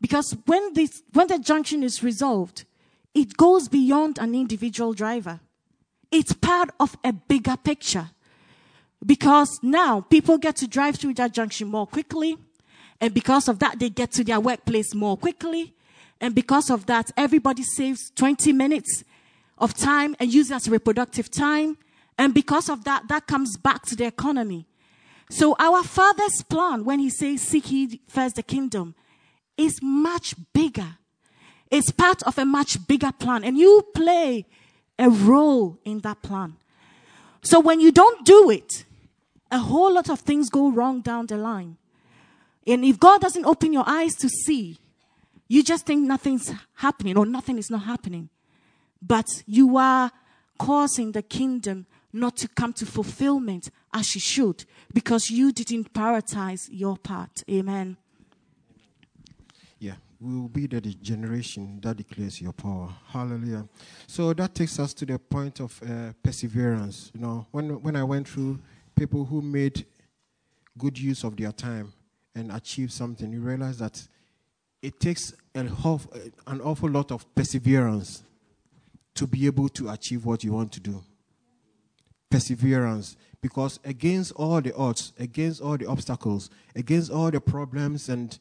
[0.00, 2.64] Because when, this, when the junction is resolved,
[3.18, 5.40] it goes beyond an individual driver.
[6.12, 8.10] It's part of a bigger picture.
[9.04, 12.36] Because now people get to drive through that junction more quickly.
[13.00, 15.74] And because of that, they get to their workplace more quickly.
[16.20, 19.02] And because of that, everybody saves 20 minutes
[19.58, 21.76] of time and uses as reproductive time.
[22.16, 24.68] And because of that, that comes back to the economy.
[25.28, 28.94] So our Father's plan, when He says, seek ye first the kingdom,
[29.56, 30.98] is much bigger.
[31.70, 33.44] It's part of a much bigger plan.
[33.44, 34.46] And you play
[34.98, 36.56] a role in that plan.
[37.42, 38.84] So when you don't do it,
[39.50, 41.76] a whole lot of things go wrong down the line.
[42.66, 44.78] And if God doesn't open your eyes to see,
[45.46, 48.28] you just think nothing's happening or nothing is not happening.
[49.00, 50.10] But you are
[50.58, 56.68] causing the kingdom not to come to fulfillment as she should because you didn't prioritize
[56.70, 57.42] your part.
[57.50, 57.96] Amen.
[60.20, 62.88] We will be the generation that declares your power.
[63.06, 63.68] Hallelujah.
[64.08, 67.12] So that takes us to the point of uh, perseverance.
[67.14, 68.58] You know, when when I went through
[68.96, 69.86] people who made
[70.76, 71.92] good use of their time
[72.34, 74.08] and achieved something, you realize that
[74.82, 75.70] it takes an
[76.62, 78.22] awful lot of perseverance
[79.14, 81.02] to be able to achieve what you want to do.
[82.30, 83.16] Perseverance.
[83.40, 88.36] Because against all the odds, against all the obstacles, against all the problems and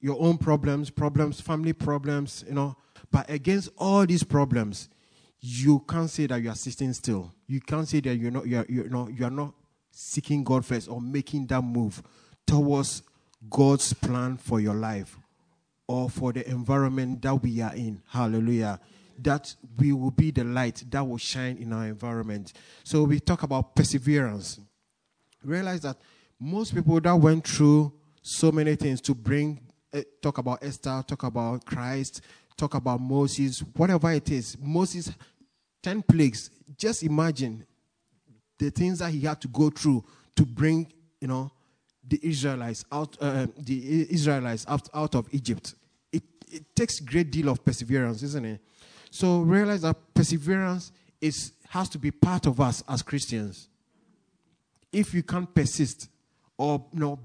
[0.00, 2.76] your own problems, problems, family problems, you know,
[3.10, 4.88] but against all these problems,
[5.40, 7.32] you can't say that you are sitting still.
[7.46, 9.54] You can't say that you're not, you're, you're not, you are not
[9.90, 12.02] seeking God first or making that move
[12.46, 13.02] towards
[13.48, 15.18] God's plan for your life
[15.86, 18.02] or for the environment that we are in.
[18.08, 18.80] Hallelujah.
[19.20, 22.52] That we will be the light that will shine in our environment.
[22.84, 24.60] So we talk about perseverance.
[25.42, 25.96] Realize that
[26.38, 29.60] most people that went through so many things to bring,
[30.22, 32.20] talk about Esther, talk about Christ,
[32.56, 35.12] talk about Moses, whatever it is, Moses,
[35.82, 36.50] 10 plagues.
[36.76, 37.64] Just imagine
[38.58, 40.04] the things that he had to go through
[40.36, 41.50] to bring, you know,
[42.06, 45.74] the Israelites out, uh, the Israelites out, out of Egypt.
[46.12, 48.60] It, it takes great deal of perseverance, isn't it?
[49.10, 53.68] So realize that perseverance is has to be part of us as Christians.
[54.90, 56.08] If you can't persist
[56.56, 57.20] or you know,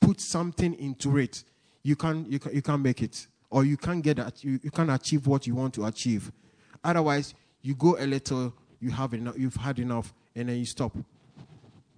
[0.00, 1.44] put something into it,
[1.82, 4.70] you can't you, can, you can't make it, or you can't get that you, you
[4.70, 6.30] can't achieve what you want to achieve.
[6.82, 10.92] Otherwise, you go a little, you have enough, you've had enough, and then you stop.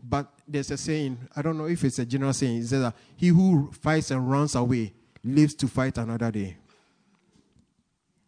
[0.02, 2.96] But there's a saying, I don't know if it's a general saying, it says that
[3.16, 4.92] he who fights and runs away
[5.22, 6.56] lives to fight another day.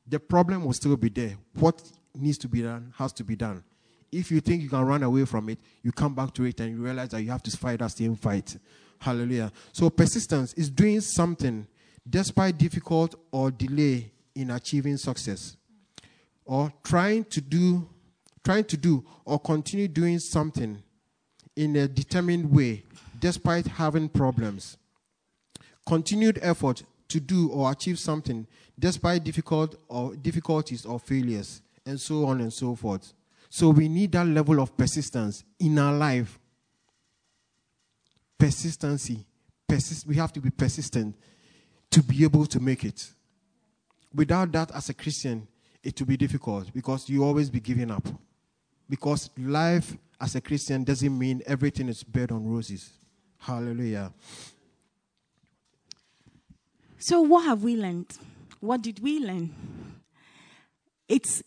[0.07, 1.37] The problem will still be there.
[1.55, 1.83] What
[2.15, 3.65] needs to be done has to be done.
[4.13, 6.77] If you think you can run away from it, you come back to it and
[6.77, 8.57] you realize that you have to fight that same fight.
[9.05, 9.53] Hallelujah.
[9.75, 11.67] So persistence is doing something
[12.09, 15.59] despite difficult or delay in achieving success.
[16.47, 17.87] Or trying to do
[18.43, 20.83] trying to do or continue doing something
[21.55, 22.83] in a determined way
[23.21, 24.79] despite having problems.
[25.87, 28.47] Continued effort to do or achieve something
[28.79, 33.13] despite difficult or difficulties or failures and so on and so forth.
[33.51, 36.39] So we need that level of persistence in our life.
[38.45, 39.25] Persistency.
[39.67, 41.17] Persist, we have to be persistent
[41.91, 43.11] to be able to make it.
[44.15, 45.49] Without that, as a Christian,
[45.83, 48.07] it will be difficult because you always be giving up.
[48.87, 52.91] Because life as a Christian doesn't mean everything is bed on roses.
[53.39, 54.13] Hallelujah.
[56.99, 58.13] So, what have we learned?
[58.61, 59.55] What did we learn?
[61.09, 61.43] It's,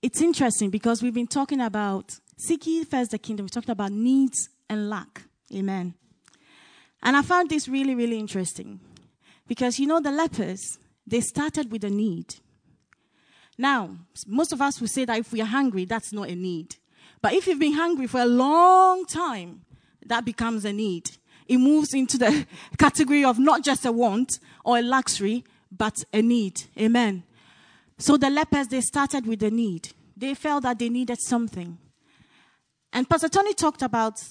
[0.00, 3.44] it's interesting because we've been talking about seeking first the kingdom.
[3.44, 5.24] We talked about needs and lack.
[5.54, 5.92] Amen.
[7.02, 8.80] And I found this really, really interesting
[9.46, 12.36] because you know, the lepers, they started with a need.
[13.56, 16.76] Now, most of us will say that if we are hungry, that's not a need.
[17.20, 19.62] But if you've been hungry for a long time,
[20.06, 21.10] that becomes a need.
[21.46, 22.46] It moves into the
[22.78, 25.44] category of not just a want or a luxury,
[25.76, 26.62] but a need.
[26.78, 27.24] Amen.
[27.98, 29.88] So the lepers, they started with a need.
[30.16, 31.78] They felt that they needed something.
[32.92, 34.22] And Pastor Tony talked about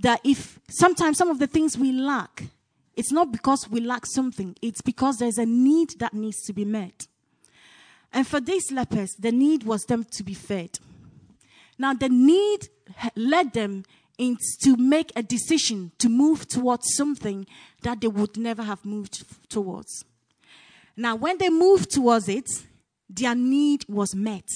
[0.00, 2.44] that if sometimes some of the things we lack,
[2.96, 6.64] it's not because we lack something, it's because there's a need that needs to be
[6.64, 7.06] met.
[8.12, 10.78] And for these lepers, the need was them to be fed.
[11.78, 12.68] Now, the need
[13.14, 13.84] led them
[14.18, 17.46] to make a decision to move towards something
[17.82, 20.04] that they would never have moved towards.
[20.96, 22.48] Now, when they moved towards it,
[23.08, 24.46] their need was met.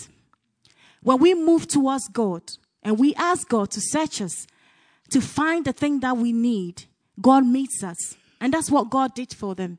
[1.02, 2.42] When we move towards God
[2.82, 4.46] and we ask God to search us
[5.10, 6.84] to find the thing that we need,
[7.20, 8.16] God meets us.
[8.40, 9.78] And that's what God did for them.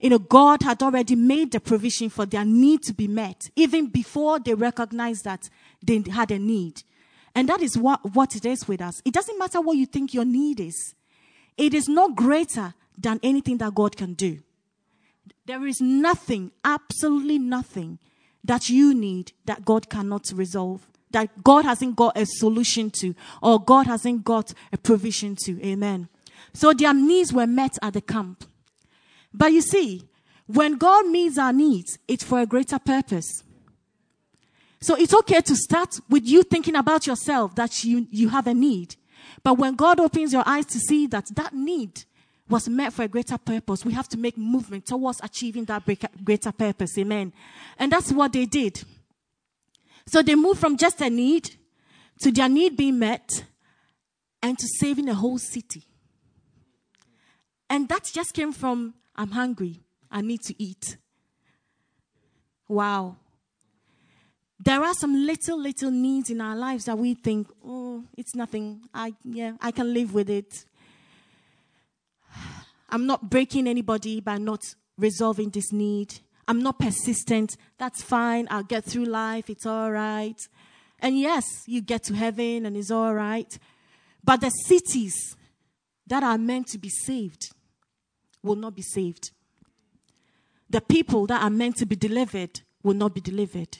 [0.00, 3.88] You know, God had already made the provision for their need to be met, even
[3.88, 5.48] before they recognized that
[5.82, 6.82] they had a need.
[7.34, 9.02] And that is what, what it is with us.
[9.04, 10.94] It doesn't matter what you think your need is,
[11.56, 14.40] it is not greater than anything that God can do.
[15.46, 17.98] There is nothing, absolutely nothing,
[18.44, 23.62] that you need that God cannot resolve that God hasn't got a solution to or
[23.62, 25.64] God hasn't got a provision to.
[25.64, 26.08] Amen.
[26.52, 28.44] So their needs were met at the camp.
[29.32, 30.08] But you see,
[30.46, 33.42] when God meets our needs, it's for a greater purpose.
[34.80, 38.54] So it's okay to start with you thinking about yourself that you, you have a
[38.54, 38.96] need.
[39.42, 42.04] But when God opens your eyes to see that that need
[42.48, 45.82] was met for a greater purpose, we have to make movement towards achieving that
[46.24, 46.96] greater purpose.
[46.96, 47.32] Amen.
[47.78, 48.82] And that's what they did.
[50.08, 51.50] So they moved from just a need
[52.20, 53.44] to their need being met
[54.42, 55.84] and to saving a whole city.
[57.68, 59.82] And that just came from, I'm hungry.
[60.10, 60.96] I need to eat.
[62.66, 63.16] Wow.
[64.58, 68.80] There are some little, little needs in our lives that we think, oh, it's nothing.
[68.94, 70.64] I, yeah, I can live with it.
[72.88, 74.62] I'm not breaking anybody by not
[74.96, 76.14] resolving this need.
[76.48, 77.56] I'm not persistent.
[77.76, 78.48] That's fine.
[78.50, 79.50] I'll get through life.
[79.50, 80.40] It's all right.
[80.98, 83.58] And yes, you get to heaven and it's all right.
[84.24, 85.36] But the cities
[86.06, 87.50] that are meant to be saved
[88.42, 89.30] will not be saved.
[90.70, 93.78] The people that are meant to be delivered will not be delivered.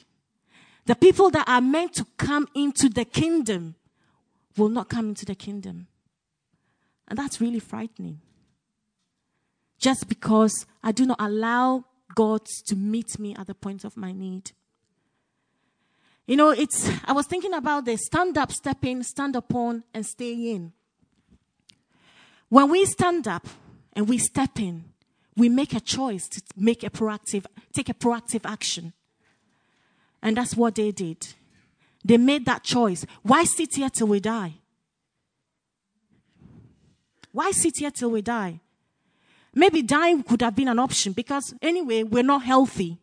[0.85, 3.75] The people that are meant to come into the kingdom
[4.57, 5.87] will not come into the kingdom.
[7.07, 8.21] And that's really frightening.
[9.79, 11.85] Just because I do not allow
[12.15, 14.51] God to meet me at the point of my need.
[16.27, 20.05] You know, it's, I was thinking about the stand up, step in, stand upon, and
[20.05, 20.73] stay in.
[22.49, 23.47] When we stand up
[23.93, 24.85] and we step in,
[25.35, 28.93] we make a choice to make a proactive, take a proactive action.
[30.21, 31.33] And that's what they did.
[32.03, 33.05] They made that choice.
[33.23, 34.55] Why sit here till we die?
[37.31, 38.59] Why sit here till we die?
[39.53, 42.97] Maybe dying could have been an option because anyway, we're not healthy.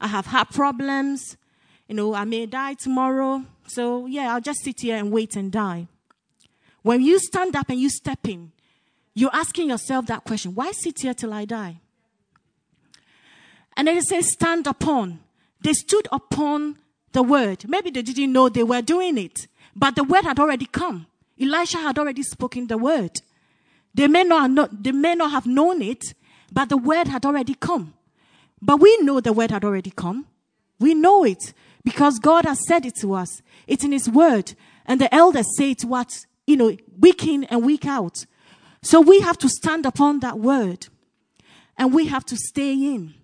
[0.00, 1.36] I have heart problems.
[1.88, 3.44] You know, I may die tomorrow.
[3.66, 5.86] So yeah, I'll just sit here and wait and die.
[6.82, 8.52] When you stand up and you step in,
[9.14, 11.80] you're asking yourself that question why sit here till I die?
[13.76, 15.20] And then it says, stand upon.
[15.62, 16.78] They stood upon
[17.12, 17.68] the word.
[17.68, 21.06] Maybe they didn't know they were doing it, but the word had already come.
[21.40, 23.22] Elisha had already spoken the word.
[23.94, 26.14] They may not, know, they may not have known it,
[26.52, 27.94] but the word had already come.
[28.62, 30.26] But we know the word had already come.
[30.78, 31.52] We know it
[31.84, 33.42] because God has said it to us.
[33.66, 34.54] It's in His word.
[34.86, 38.26] And the elders say it what, you know, week in and week out.
[38.82, 40.88] So we have to stand upon that word
[41.76, 43.14] and we have to stay in.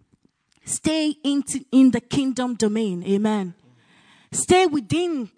[0.65, 3.05] Stay in, in the kingdom domain.
[3.05, 3.55] Amen.
[4.33, 5.31] Stay within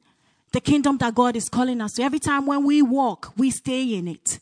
[0.52, 2.02] the kingdom that God is calling us to.
[2.02, 4.37] Every time when we walk, we stay in it.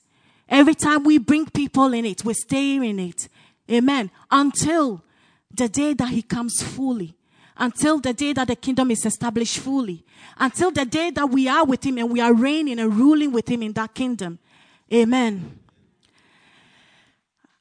[0.48, 3.28] Every time we bring people in it, we stay in it.
[3.70, 4.10] Amen.
[4.30, 5.02] Until
[5.52, 7.16] the day that He comes fully.
[7.56, 10.04] Until the day that the kingdom is established fully.
[10.38, 13.48] Until the day that we are with Him and we are reigning and ruling with
[13.48, 14.38] Him in that kingdom.
[14.92, 15.58] Amen.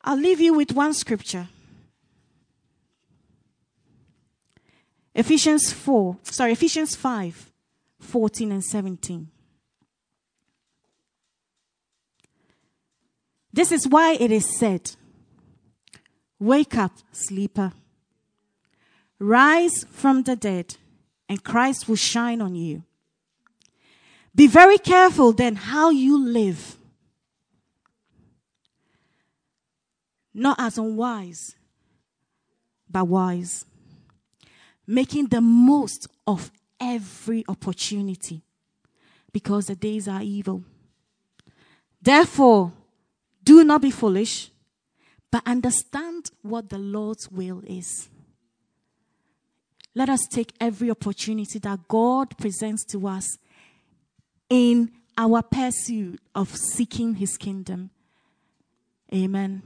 [0.03, 1.47] I'll leave you with one scripture.
[5.15, 7.51] Ephesians 4, sorry, Ephesians 5,
[7.99, 9.31] 14 and 17.
[13.55, 14.91] This is why it is said,
[16.39, 17.71] Wake up, sleeper.
[19.17, 20.75] Rise from the dead,
[21.29, 22.83] and Christ will shine on you.
[24.35, 26.77] Be very careful then how you live
[30.33, 31.55] not as unwise,
[32.91, 33.65] but wise,
[34.85, 38.41] making the most of every opportunity
[39.31, 40.61] because the days are evil.
[42.01, 42.73] Therefore,
[43.45, 44.51] do not be foolish,
[45.31, 48.09] but understand what the Lord's will is.
[49.93, 53.37] Let us take every opportunity that God presents to us
[54.49, 57.91] in our pursuit of seeking His kingdom.
[59.13, 59.61] Amen.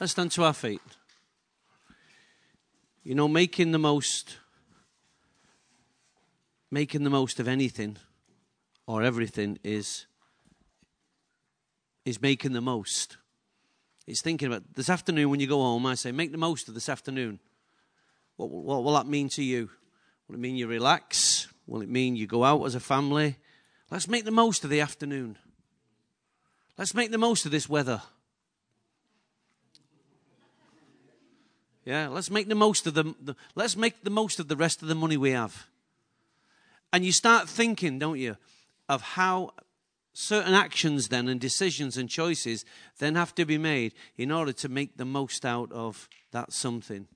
[0.00, 0.80] Let's stand to our feet.
[3.04, 4.38] You know, making the most,
[6.70, 7.98] making the most of anything
[8.86, 10.06] or everything is
[12.06, 13.18] is making the most.
[14.06, 15.86] It's thinking about this afternoon when you go home.
[15.86, 17.40] I say, make the most of this afternoon.
[18.36, 19.70] What, what will that mean to you?
[20.28, 21.48] Will it mean you relax?
[21.66, 23.36] Will it mean you go out as a family?
[23.90, 25.38] Let's make the most of the afternoon.
[26.76, 28.02] Let's make the most of this weather.
[31.84, 34.80] Yeah, let's make the most of the, the let's make the most of the rest
[34.82, 35.66] of the money we have.
[36.92, 38.36] And you start thinking, don't you,
[38.88, 39.52] of how
[40.14, 42.64] certain actions then and decisions and choices
[42.98, 47.08] then have to be made in order to make the most out of that something.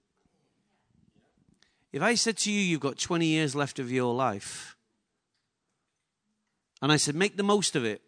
[1.92, 4.76] If I said to you, you've got 20 years left of your life,
[6.82, 8.02] and I said, make the most of it,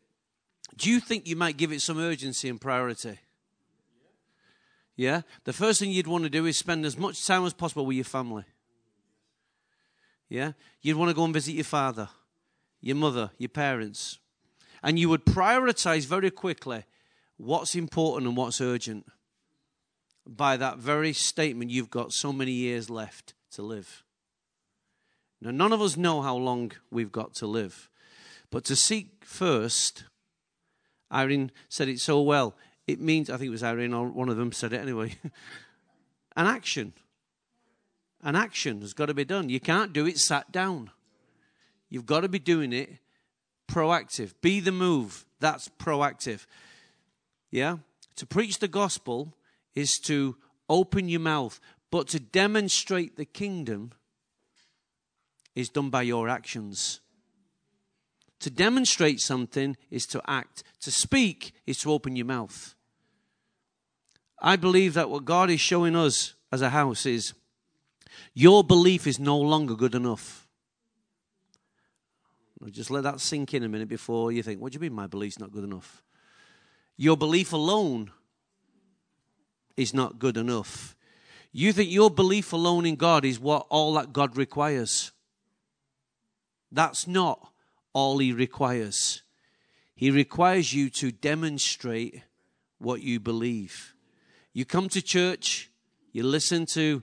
[0.76, 3.18] do you think you might give it some urgency and priority?
[5.01, 5.22] Yeah?
[5.44, 7.96] The first thing you'd want to do is spend as much time as possible with
[7.96, 8.44] your family.
[10.28, 10.53] Yeah?
[10.82, 12.11] You'd want to go and visit your father,
[12.82, 14.18] your mother, your parents.
[14.82, 16.84] And you would prioritize very quickly
[17.38, 19.07] what's important and what's urgent.
[20.26, 24.05] By that very statement, you've got so many years left to live.
[25.40, 27.88] Now, none of us know how long we've got to live.
[28.51, 30.05] But to seek first,
[31.11, 32.55] Irene said it so well.
[32.91, 35.14] It means, I think it was Irene or one of them said it anyway,
[36.36, 36.93] an action.
[38.22, 39.49] An action has got to be done.
[39.49, 40.91] You can't do it sat down.
[41.88, 42.91] You've got to be doing it
[43.70, 44.34] proactive.
[44.41, 45.24] Be the move.
[45.38, 46.47] That's proactive.
[47.51, 47.78] Yeah?
[48.16, 49.34] To preach the gospel
[49.74, 50.36] is to
[50.68, 51.61] open your mouth,
[51.91, 53.93] but to demonstrate the kingdom
[55.55, 57.01] is done by your actions.
[58.41, 60.62] To demonstrate something is to act.
[60.80, 62.74] To speak is to open your mouth.
[64.41, 67.34] I believe that what God is showing us as a house is
[68.34, 70.47] your belief is no longer good enough.
[72.70, 75.07] Just let that sink in a minute before you think, what do you mean my
[75.07, 76.03] belief's not good enough?
[76.97, 78.11] Your belief alone
[79.76, 80.95] is not good enough.
[81.53, 85.11] You think your belief alone in God is what all that God requires.
[86.70, 87.51] That's not
[87.93, 89.22] all He requires.
[89.97, 92.22] He requires you to demonstrate
[92.78, 93.95] what you believe.
[94.53, 95.70] You come to church,
[96.12, 97.03] you listen to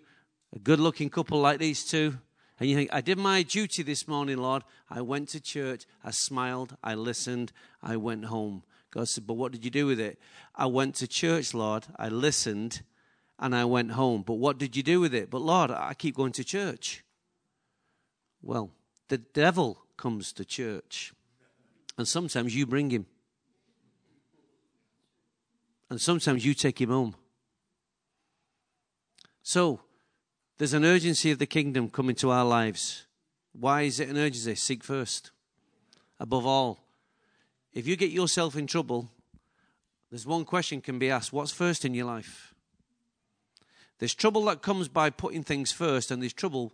[0.54, 2.18] a good looking couple like these two,
[2.60, 4.64] and you think, I did my duty this morning, Lord.
[4.90, 8.64] I went to church, I smiled, I listened, I went home.
[8.92, 10.20] God said, But what did you do with it?
[10.56, 12.82] I went to church, Lord, I listened,
[13.40, 14.24] and I went home.
[14.24, 15.30] But what did you do with it?
[15.30, 17.04] But Lord, I keep going to church.
[18.42, 18.72] Well,
[19.08, 21.14] the devil comes to church,
[21.98, 23.06] and sometimes you bring him,
[25.90, 27.16] and sometimes you take him home.
[29.48, 29.80] So,
[30.58, 33.06] there's an urgency of the kingdom coming to our lives.
[33.58, 34.56] Why is it an urgency?
[34.56, 35.32] Seek first.
[36.20, 36.84] Above all,
[37.72, 39.10] if you get yourself in trouble,
[40.10, 42.54] there's one question can be asked what's first in your life?
[44.00, 46.74] There's trouble that comes by putting things first, and there's trouble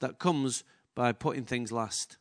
[0.00, 0.64] that comes
[0.96, 2.16] by putting things last.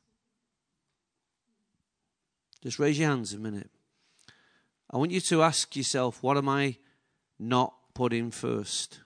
[2.62, 3.72] Just raise your hands a minute.
[4.92, 6.78] I want you to ask yourself, what am I
[7.40, 9.00] not putting first?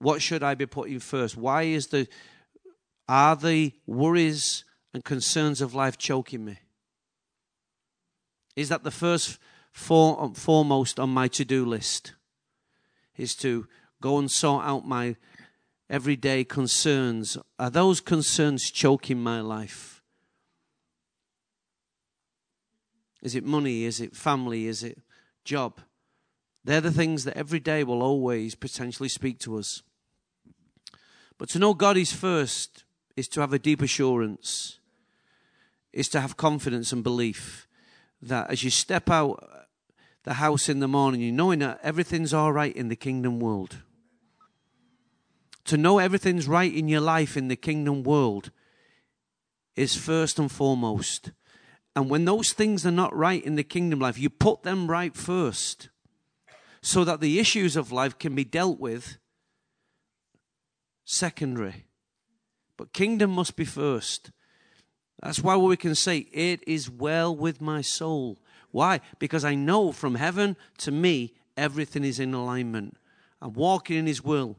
[0.00, 1.36] What should I be putting first?
[1.36, 2.08] Why is the
[3.08, 6.58] are the worries and concerns of life choking me?
[8.56, 9.38] Is that the first
[9.72, 12.14] for, foremost on my to-do list?
[13.16, 13.66] Is to
[14.00, 15.16] go and sort out my
[15.90, 17.36] everyday concerns.
[17.58, 20.02] Are those concerns choking my life?
[23.22, 23.84] Is it money?
[23.84, 24.66] Is it family?
[24.66, 24.98] Is it
[25.44, 25.80] job?
[26.64, 29.82] They're the things that every day will always potentially speak to us.
[31.40, 32.84] But to know God is first
[33.16, 34.78] is to have a deep assurance,
[35.90, 37.66] is to have confidence and belief
[38.20, 39.42] that as you step out
[40.24, 43.78] the house in the morning, you knowing that everything's all right in the kingdom world.
[45.64, 48.50] To know everything's right in your life in the kingdom world
[49.76, 51.32] is first and foremost.
[51.96, 55.16] And when those things are not right in the kingdom life, you put them right
[55.16, 55.88] first
[56.82, 59.16] so that the issues of life can be dealt with
[61.10, 61.86] secondary.
[62.76, 64.30] But kingdom must be first.
[65.22, 68.38] That's why we can say, It is well with my soul.
[68.70, 69.00] Why?
[69.18, 72.96] Because I know from heaven to me, everything is in alignment.
[73.42, 74.56] I'm walking in His will.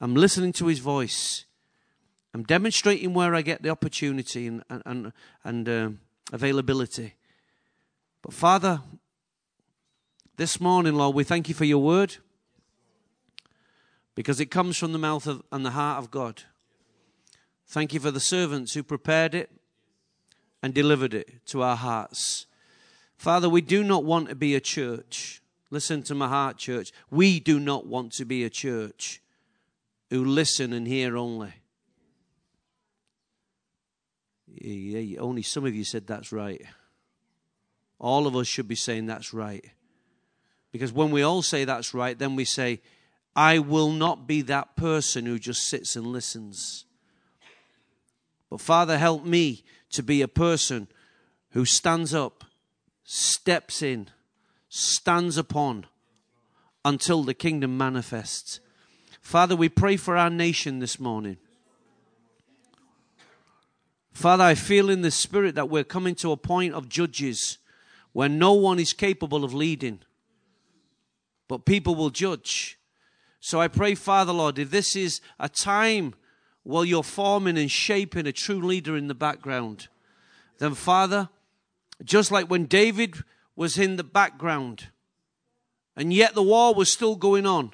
[0.00, 1.44] I'm listening to His voice.
[2.32, 5.12] I'm demonstrating where I get the opportunity and, and,
[5.44, 5.90] and uh,
[6.32, 7.14] availability.
[8.22, 8.80] But Father,
[10.36, 12.16] this morning, Lord, we thank you for your word
[14.14, 16.42] because it comes from the mouth of, and the heart of God.
[17.66, 19.50] Thank you for the servants who prepared it
[20.62, 22.46] and delivered it to our hearts.
[23.16, 25.42] Father, we do not want to be a church.
[25.70, 26.92] Listen to my heart, church.
[27.10, 29.22] We do not want to be a church
[30.10, 31.54] who listen and hear only.
[34.46, 36.62] Yeah, only some of you said that's right.
[37.98, 39.64] All of us should be saying that's right.
[40.72, 42.80] Because when we all say that's right, then we say,
[43.34, 46.84] I will not be that person who just sits and listens.
[48.50, 50.88] But Father, help me to be a person
[51.50, 52.44] who stands up,
[53.04, 54.08] steps in,
[54.68, 55.86] stands upon
[56.84, 58.60] until the kingdom manifests.
[59.20, 61.38] Father, we pray for our nation this morning.
[64.12, 67.58] Father, I feel in the spirit that we're coming to a point of judges
[68.12, 70.00] where no one is capable of leading,
[71.48, 72.78] but people will judge.
[73.44, 76.14] So I pray, Father, Lord, if this is a time
[76.62, 79.88] while you're forming and shaping a true leader in the background,
[80.58, 81.28] then, Father,
[82.04, 83.16] just like when David
[83.56, 84.90] was in the background,
[85.96, 87.72] and yet the war was still going on,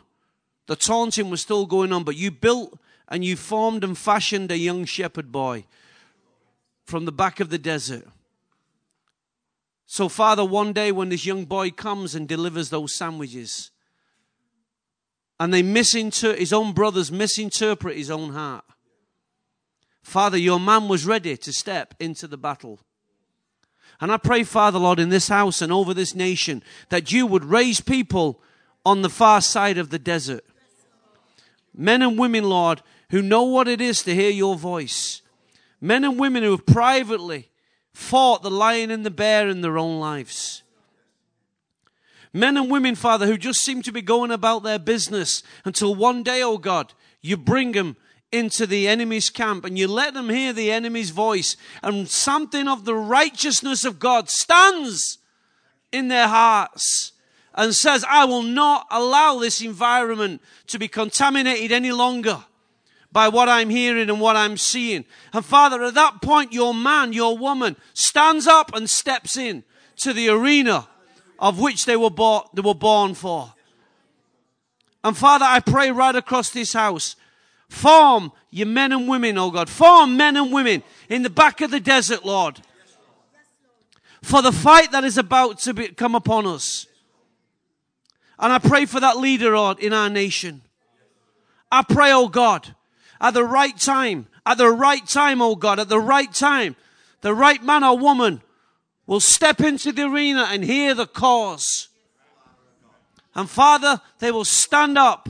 [0.69, 4.57] the taunting was still going on, but you built and you formed and fashioned a
[4.57, 5.67] young shepherd boy
[6.87, 8.09] from the back of the desert.
[9.85, 13.71] So, Father, one day when this young boy comes and delivers those sandwiches,
[15.41, 18.65] and they misinterpret, his own brothers misinterpret his own heart.
[20.03, 22.81] Father, your man was ready to step into the battle.
[24.01, 27.45] And I pray, Father, Lord, in this house and over this nation, that you would
[27.45, 28.41] raise people
[28.87, 30.45] on the far side of the desert.
[31.75, 35.23] Men and women, Lord, who know what it is to hear your voice.
[35.81, 37.51] Men and women who have privately
[37.93, 40.63] fought the lion and the bear in their own lives.
[42.33, 46.23] Men and women, Father, who just seem to be going about their business until one
[46.23, 47.97] day, oh God, you bring them
[48.31, 52.85] into the enemy's camp and you let them hear the enemy's voice and something of
[52.85, 55.19] the righteousness of God stands
[55.91, 57.13] in their hearts
[57.55, 62.45] and says, I will not allow this environment to be contaminated any longer
[63.11, 65.07] by what I'm hearing and what I'm seeing.
[65.33, 69.65] And Father, at that point, your man, your woman stands up and steps in
[69.97, 70.87] to the arena
[71.39, 73.53] of which they were, bought, they were born for.
[75.05, 77.17] And Father, I pray right across this house,
[77.69, 79.69] form your men and women, oh God.
[79.69, 82.61] Form men and women in the back of the desert, Lord.
[84.23, 86.87] For the fight that is about to be, come upon us.
[88.39, 90.63] And I pray for that leader, Lord, in our nation.
[91.71, 92.75] I pray, oh God,
[93.21, 96.77] at the right time, at the right time, oh God, at the right time,
[97.21, 98.43] the right man or woman
[99.09, 101.89] will step into the arena and hear the cause.
[103.35, 105.29] And Father, they will stand up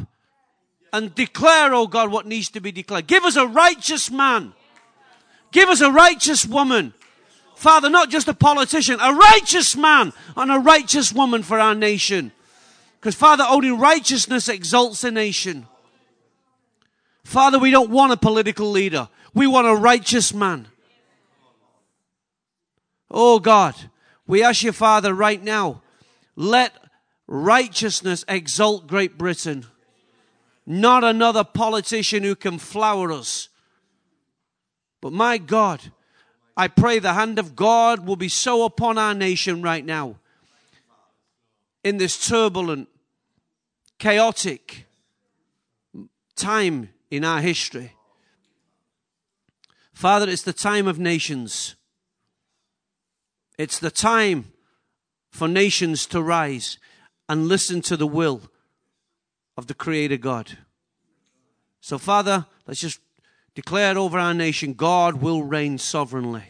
[0.93, 3.07] and declare, oh God, what needs to be declared.
[3.07, 4.53] Give us a righteous man.
[5.53, 6.93] Give us a righteous woman.
[7.55, 12.33] Father, not just a politician, a righteous man and a righteous woman for our nation.
[12.99, 15.69] Because Father, only righteousness exalts a nation.
[17.23, 19.09] Father, we don't want a political leader.
[19.35, 20.67] We want a righteous man.
[23.11, 23.75] Oh God,
[24.27, 25.83] we ask you, Father, right now,
[26.37, 26.73] let
[27.27, 29.67] righteousness exalt Great Britain.
[30.67, 33.49] Not another politician who can flower us.
[35.01, 35.93] But my God,
[36.57, 40.17] I pray the hand of God will be so upon our nation right now
[41.85, 42.89] in this turbulent,
[43.99, 44.87] chaotic
[46.37, 47.95] time in our history.
[49.95, 51.77] Father, it's the time of nations.
[53.59, 54.53] It's the time
[55.31, 56.79] for nations to rise
[57.29, 58.43] and listen to the will
[59.57, 60.57] of the Creator God.
[61.81, 63.01] So, Father, let's just
[63.55, 66.45] declare over our nation God will reign sovereignly.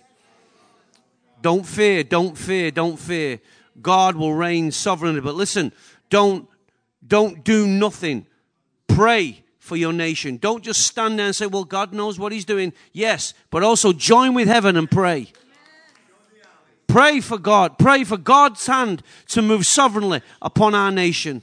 [1.41, 3.41] Don't fear, don't fear, don't fear.
[3.81, 5.21] God will reign sovereignly.
[5.21, 5.73] But listen,
[6.11, 6.49] don't,
[7.07, 8.27] don't do nothing.
[8.87, 10.37] Pray for your nation.
[10.37, 12.73] Don't just stand there and say, well, God knows what He's doing.
[12.93, 15.29] Yes, but also join with heaven and pray.
[16.89, 17.79] Pray for God.
[17.79, 21.43] Pray for God's hand to move sovereignly upon our nation.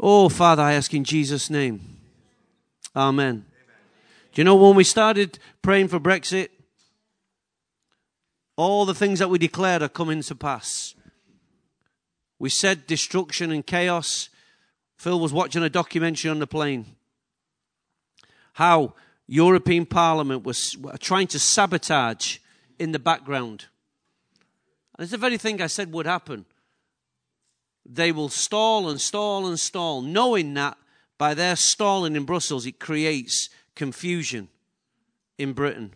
[0.00, 1.98] Oh, Father, I ask in Jesus' name.
[2.94, 3.44] Amen.
[4.32, 6.48] Do you know when we started praying for Brexit,
[8.58, 10.94] all the things that we declared are coming to pass.
[12.40, 14.30] We said destruction and chaos.
[14.96, 16.86] Phil was watching a documentary on the plane.
[18.54, 18.94] How
[19.28, 22.38] European Parliament was trying to sabotage
[22.78, 23.66] in the background.
[24.96, 26.44] And it's the very thing I said would happen.
[27.84, 30.76] They will stall and stall and stall, knowing that
[31.16, 34.48] by their stalling in Brussels, it creates confusion
[35.38, 35.94] in Britain.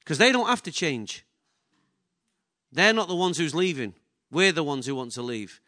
[0.00, 1.24] Because they don't have to change.
[2.72, 3.94] They're not the ones who's leaving.
[4.30, 5.60] We're the ones who want to leave.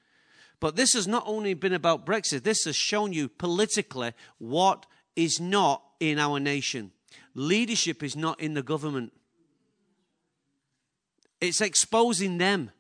[0.59, 5.39] But this has not only been about Brexit, this has shown you politically what is
[5.39, 6.93] not in our nation.
[7.34, 9.12] Leadership is not in the government.
[11.41, 12.70] It's exposing them.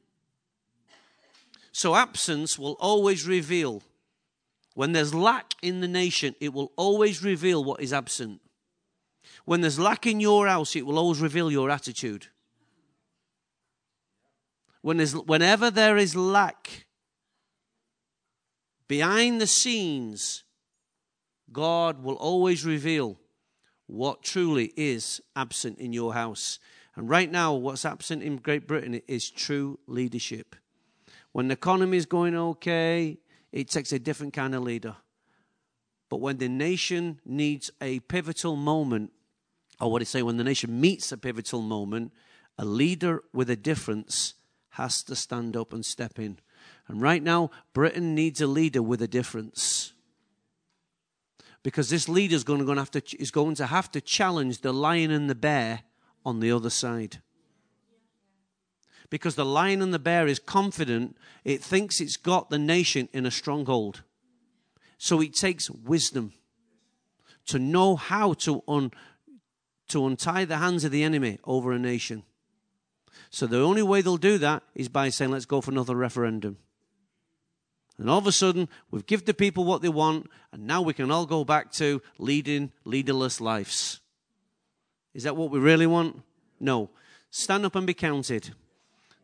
[1.72, 3.82] So absence will always reveal.
[4.74, 8.40] When there's lack in the nation, it will always reveal what is absent.
[9.44, 12.28] When there's lack in your house, it will always reveal your attitude.
[14.82, 16.86] When there's, whenever there is lack,
[18.88, 20.44] behind the scenes,
[21.52, 23.18] God will always reveal
[23.86, 26.58] what truly is absent in your house.
[26.96, 30.56] And right now, what's absent in Great Britain is true leadership.
[31.32, 33.18] When the economy is going okay,
[33.52, 34.96] it takes a different kind of leader.
[36.08, 39.12] But when the nation needs a pivotal moment,
[39.78, 42.12] or what I say, when the nation meets a pivotal moment,
[42.56, 44.34] a leader with a difference
[44.70, 46.38] has to stand up and step in.
[46.88, 49.92] And right now, Britain needs a leader with a difference.
[51.62, 54.72] Because this leader is going to have to, is going to have to challenge the
[54.72, 55.82] lion and the bear
[56.26, 57.22] on the other side.
[59.08, 63.24] Because the lion and the bear is confident, it thinks it's got the nation in
[63.24, 64.02] a stronghold.
[64.98, 66.32] So it takes wisdom
[67.46, 68.90] to know how to, un,
[69.88, 72.24] to untie the hands of the enemy over a nation.
[73.30, 76.58] So the only way they'll do that is by saying, let's go for another referendum.
[77.98, 80.92] And all of a sudden, we've given the people what they want, and now we
[80.92, 84.00] can all go back to leading leaderless lives.
[85.16, 86.20] Is that what we really want?
[86.60, 86.90] No.
[87.30, 88.54] Stand up and be counted.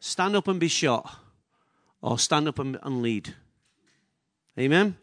[0.01, 1.19] Stand up and be shot.
[2.01, 3.35] Or stand up and, and lead.
[4.59, 4.97] Amen?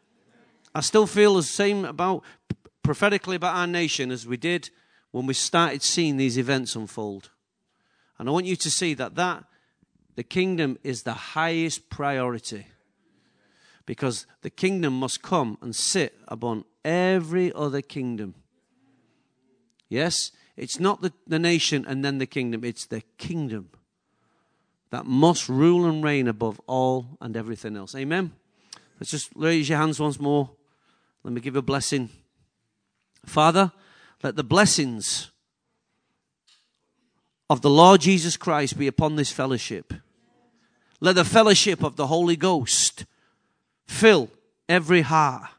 [0.73, 2.23] I still feel the same about
[2.81, 4.71] prophetically about our nation as we did
[5.11, 7.29] when we started seeing these events unfold.
[8.17, 9.43] And I want you to see that that
[10.15, 12.65] the kingdom is the highest priority.
[13.85, 18.33] Because the kingdom must come and sit upon every other kingdom.
[19.87, 23.69] Yes, it's not the, the nation and then the kingdom, it's the kingdom
[24.89, 27.95] that must rule and reign above all and everything else.
[27.95, 28.33] Amen.
[28.99, 30.49] Let's just raise your hands once more.
[31.23, 32.09] Let me give a blessing.
[33.25, 33.71] Father,
[34.21, 35.31] let the blessings
[37.49, 39.93] of the Lord Jesus Christ be upon this fellowship.
[40.99, 43.05] Let the fellowship of the Holy Ghost
[43.87, 44.29] fill
[44.67, 45.49] every heart.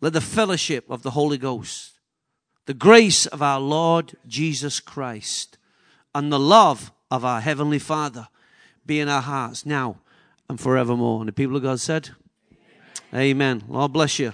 [0.00, 1.98] Let the fellowship of the Holy Ghost,
[2.66, 5.58] the grace of our Lord Jesus Christ,
[6.14, 8.28] and the love of our Heavenly Father
[8.86, 9.98] be in our hearts now
[10.48, 11.20] and forevermore.
[11.20, 12.10] And the people of God said,
[13.12, 13.60] Amen.
[13.60, 13.64] Amen.
[13.68, 14.32] Lord bless you.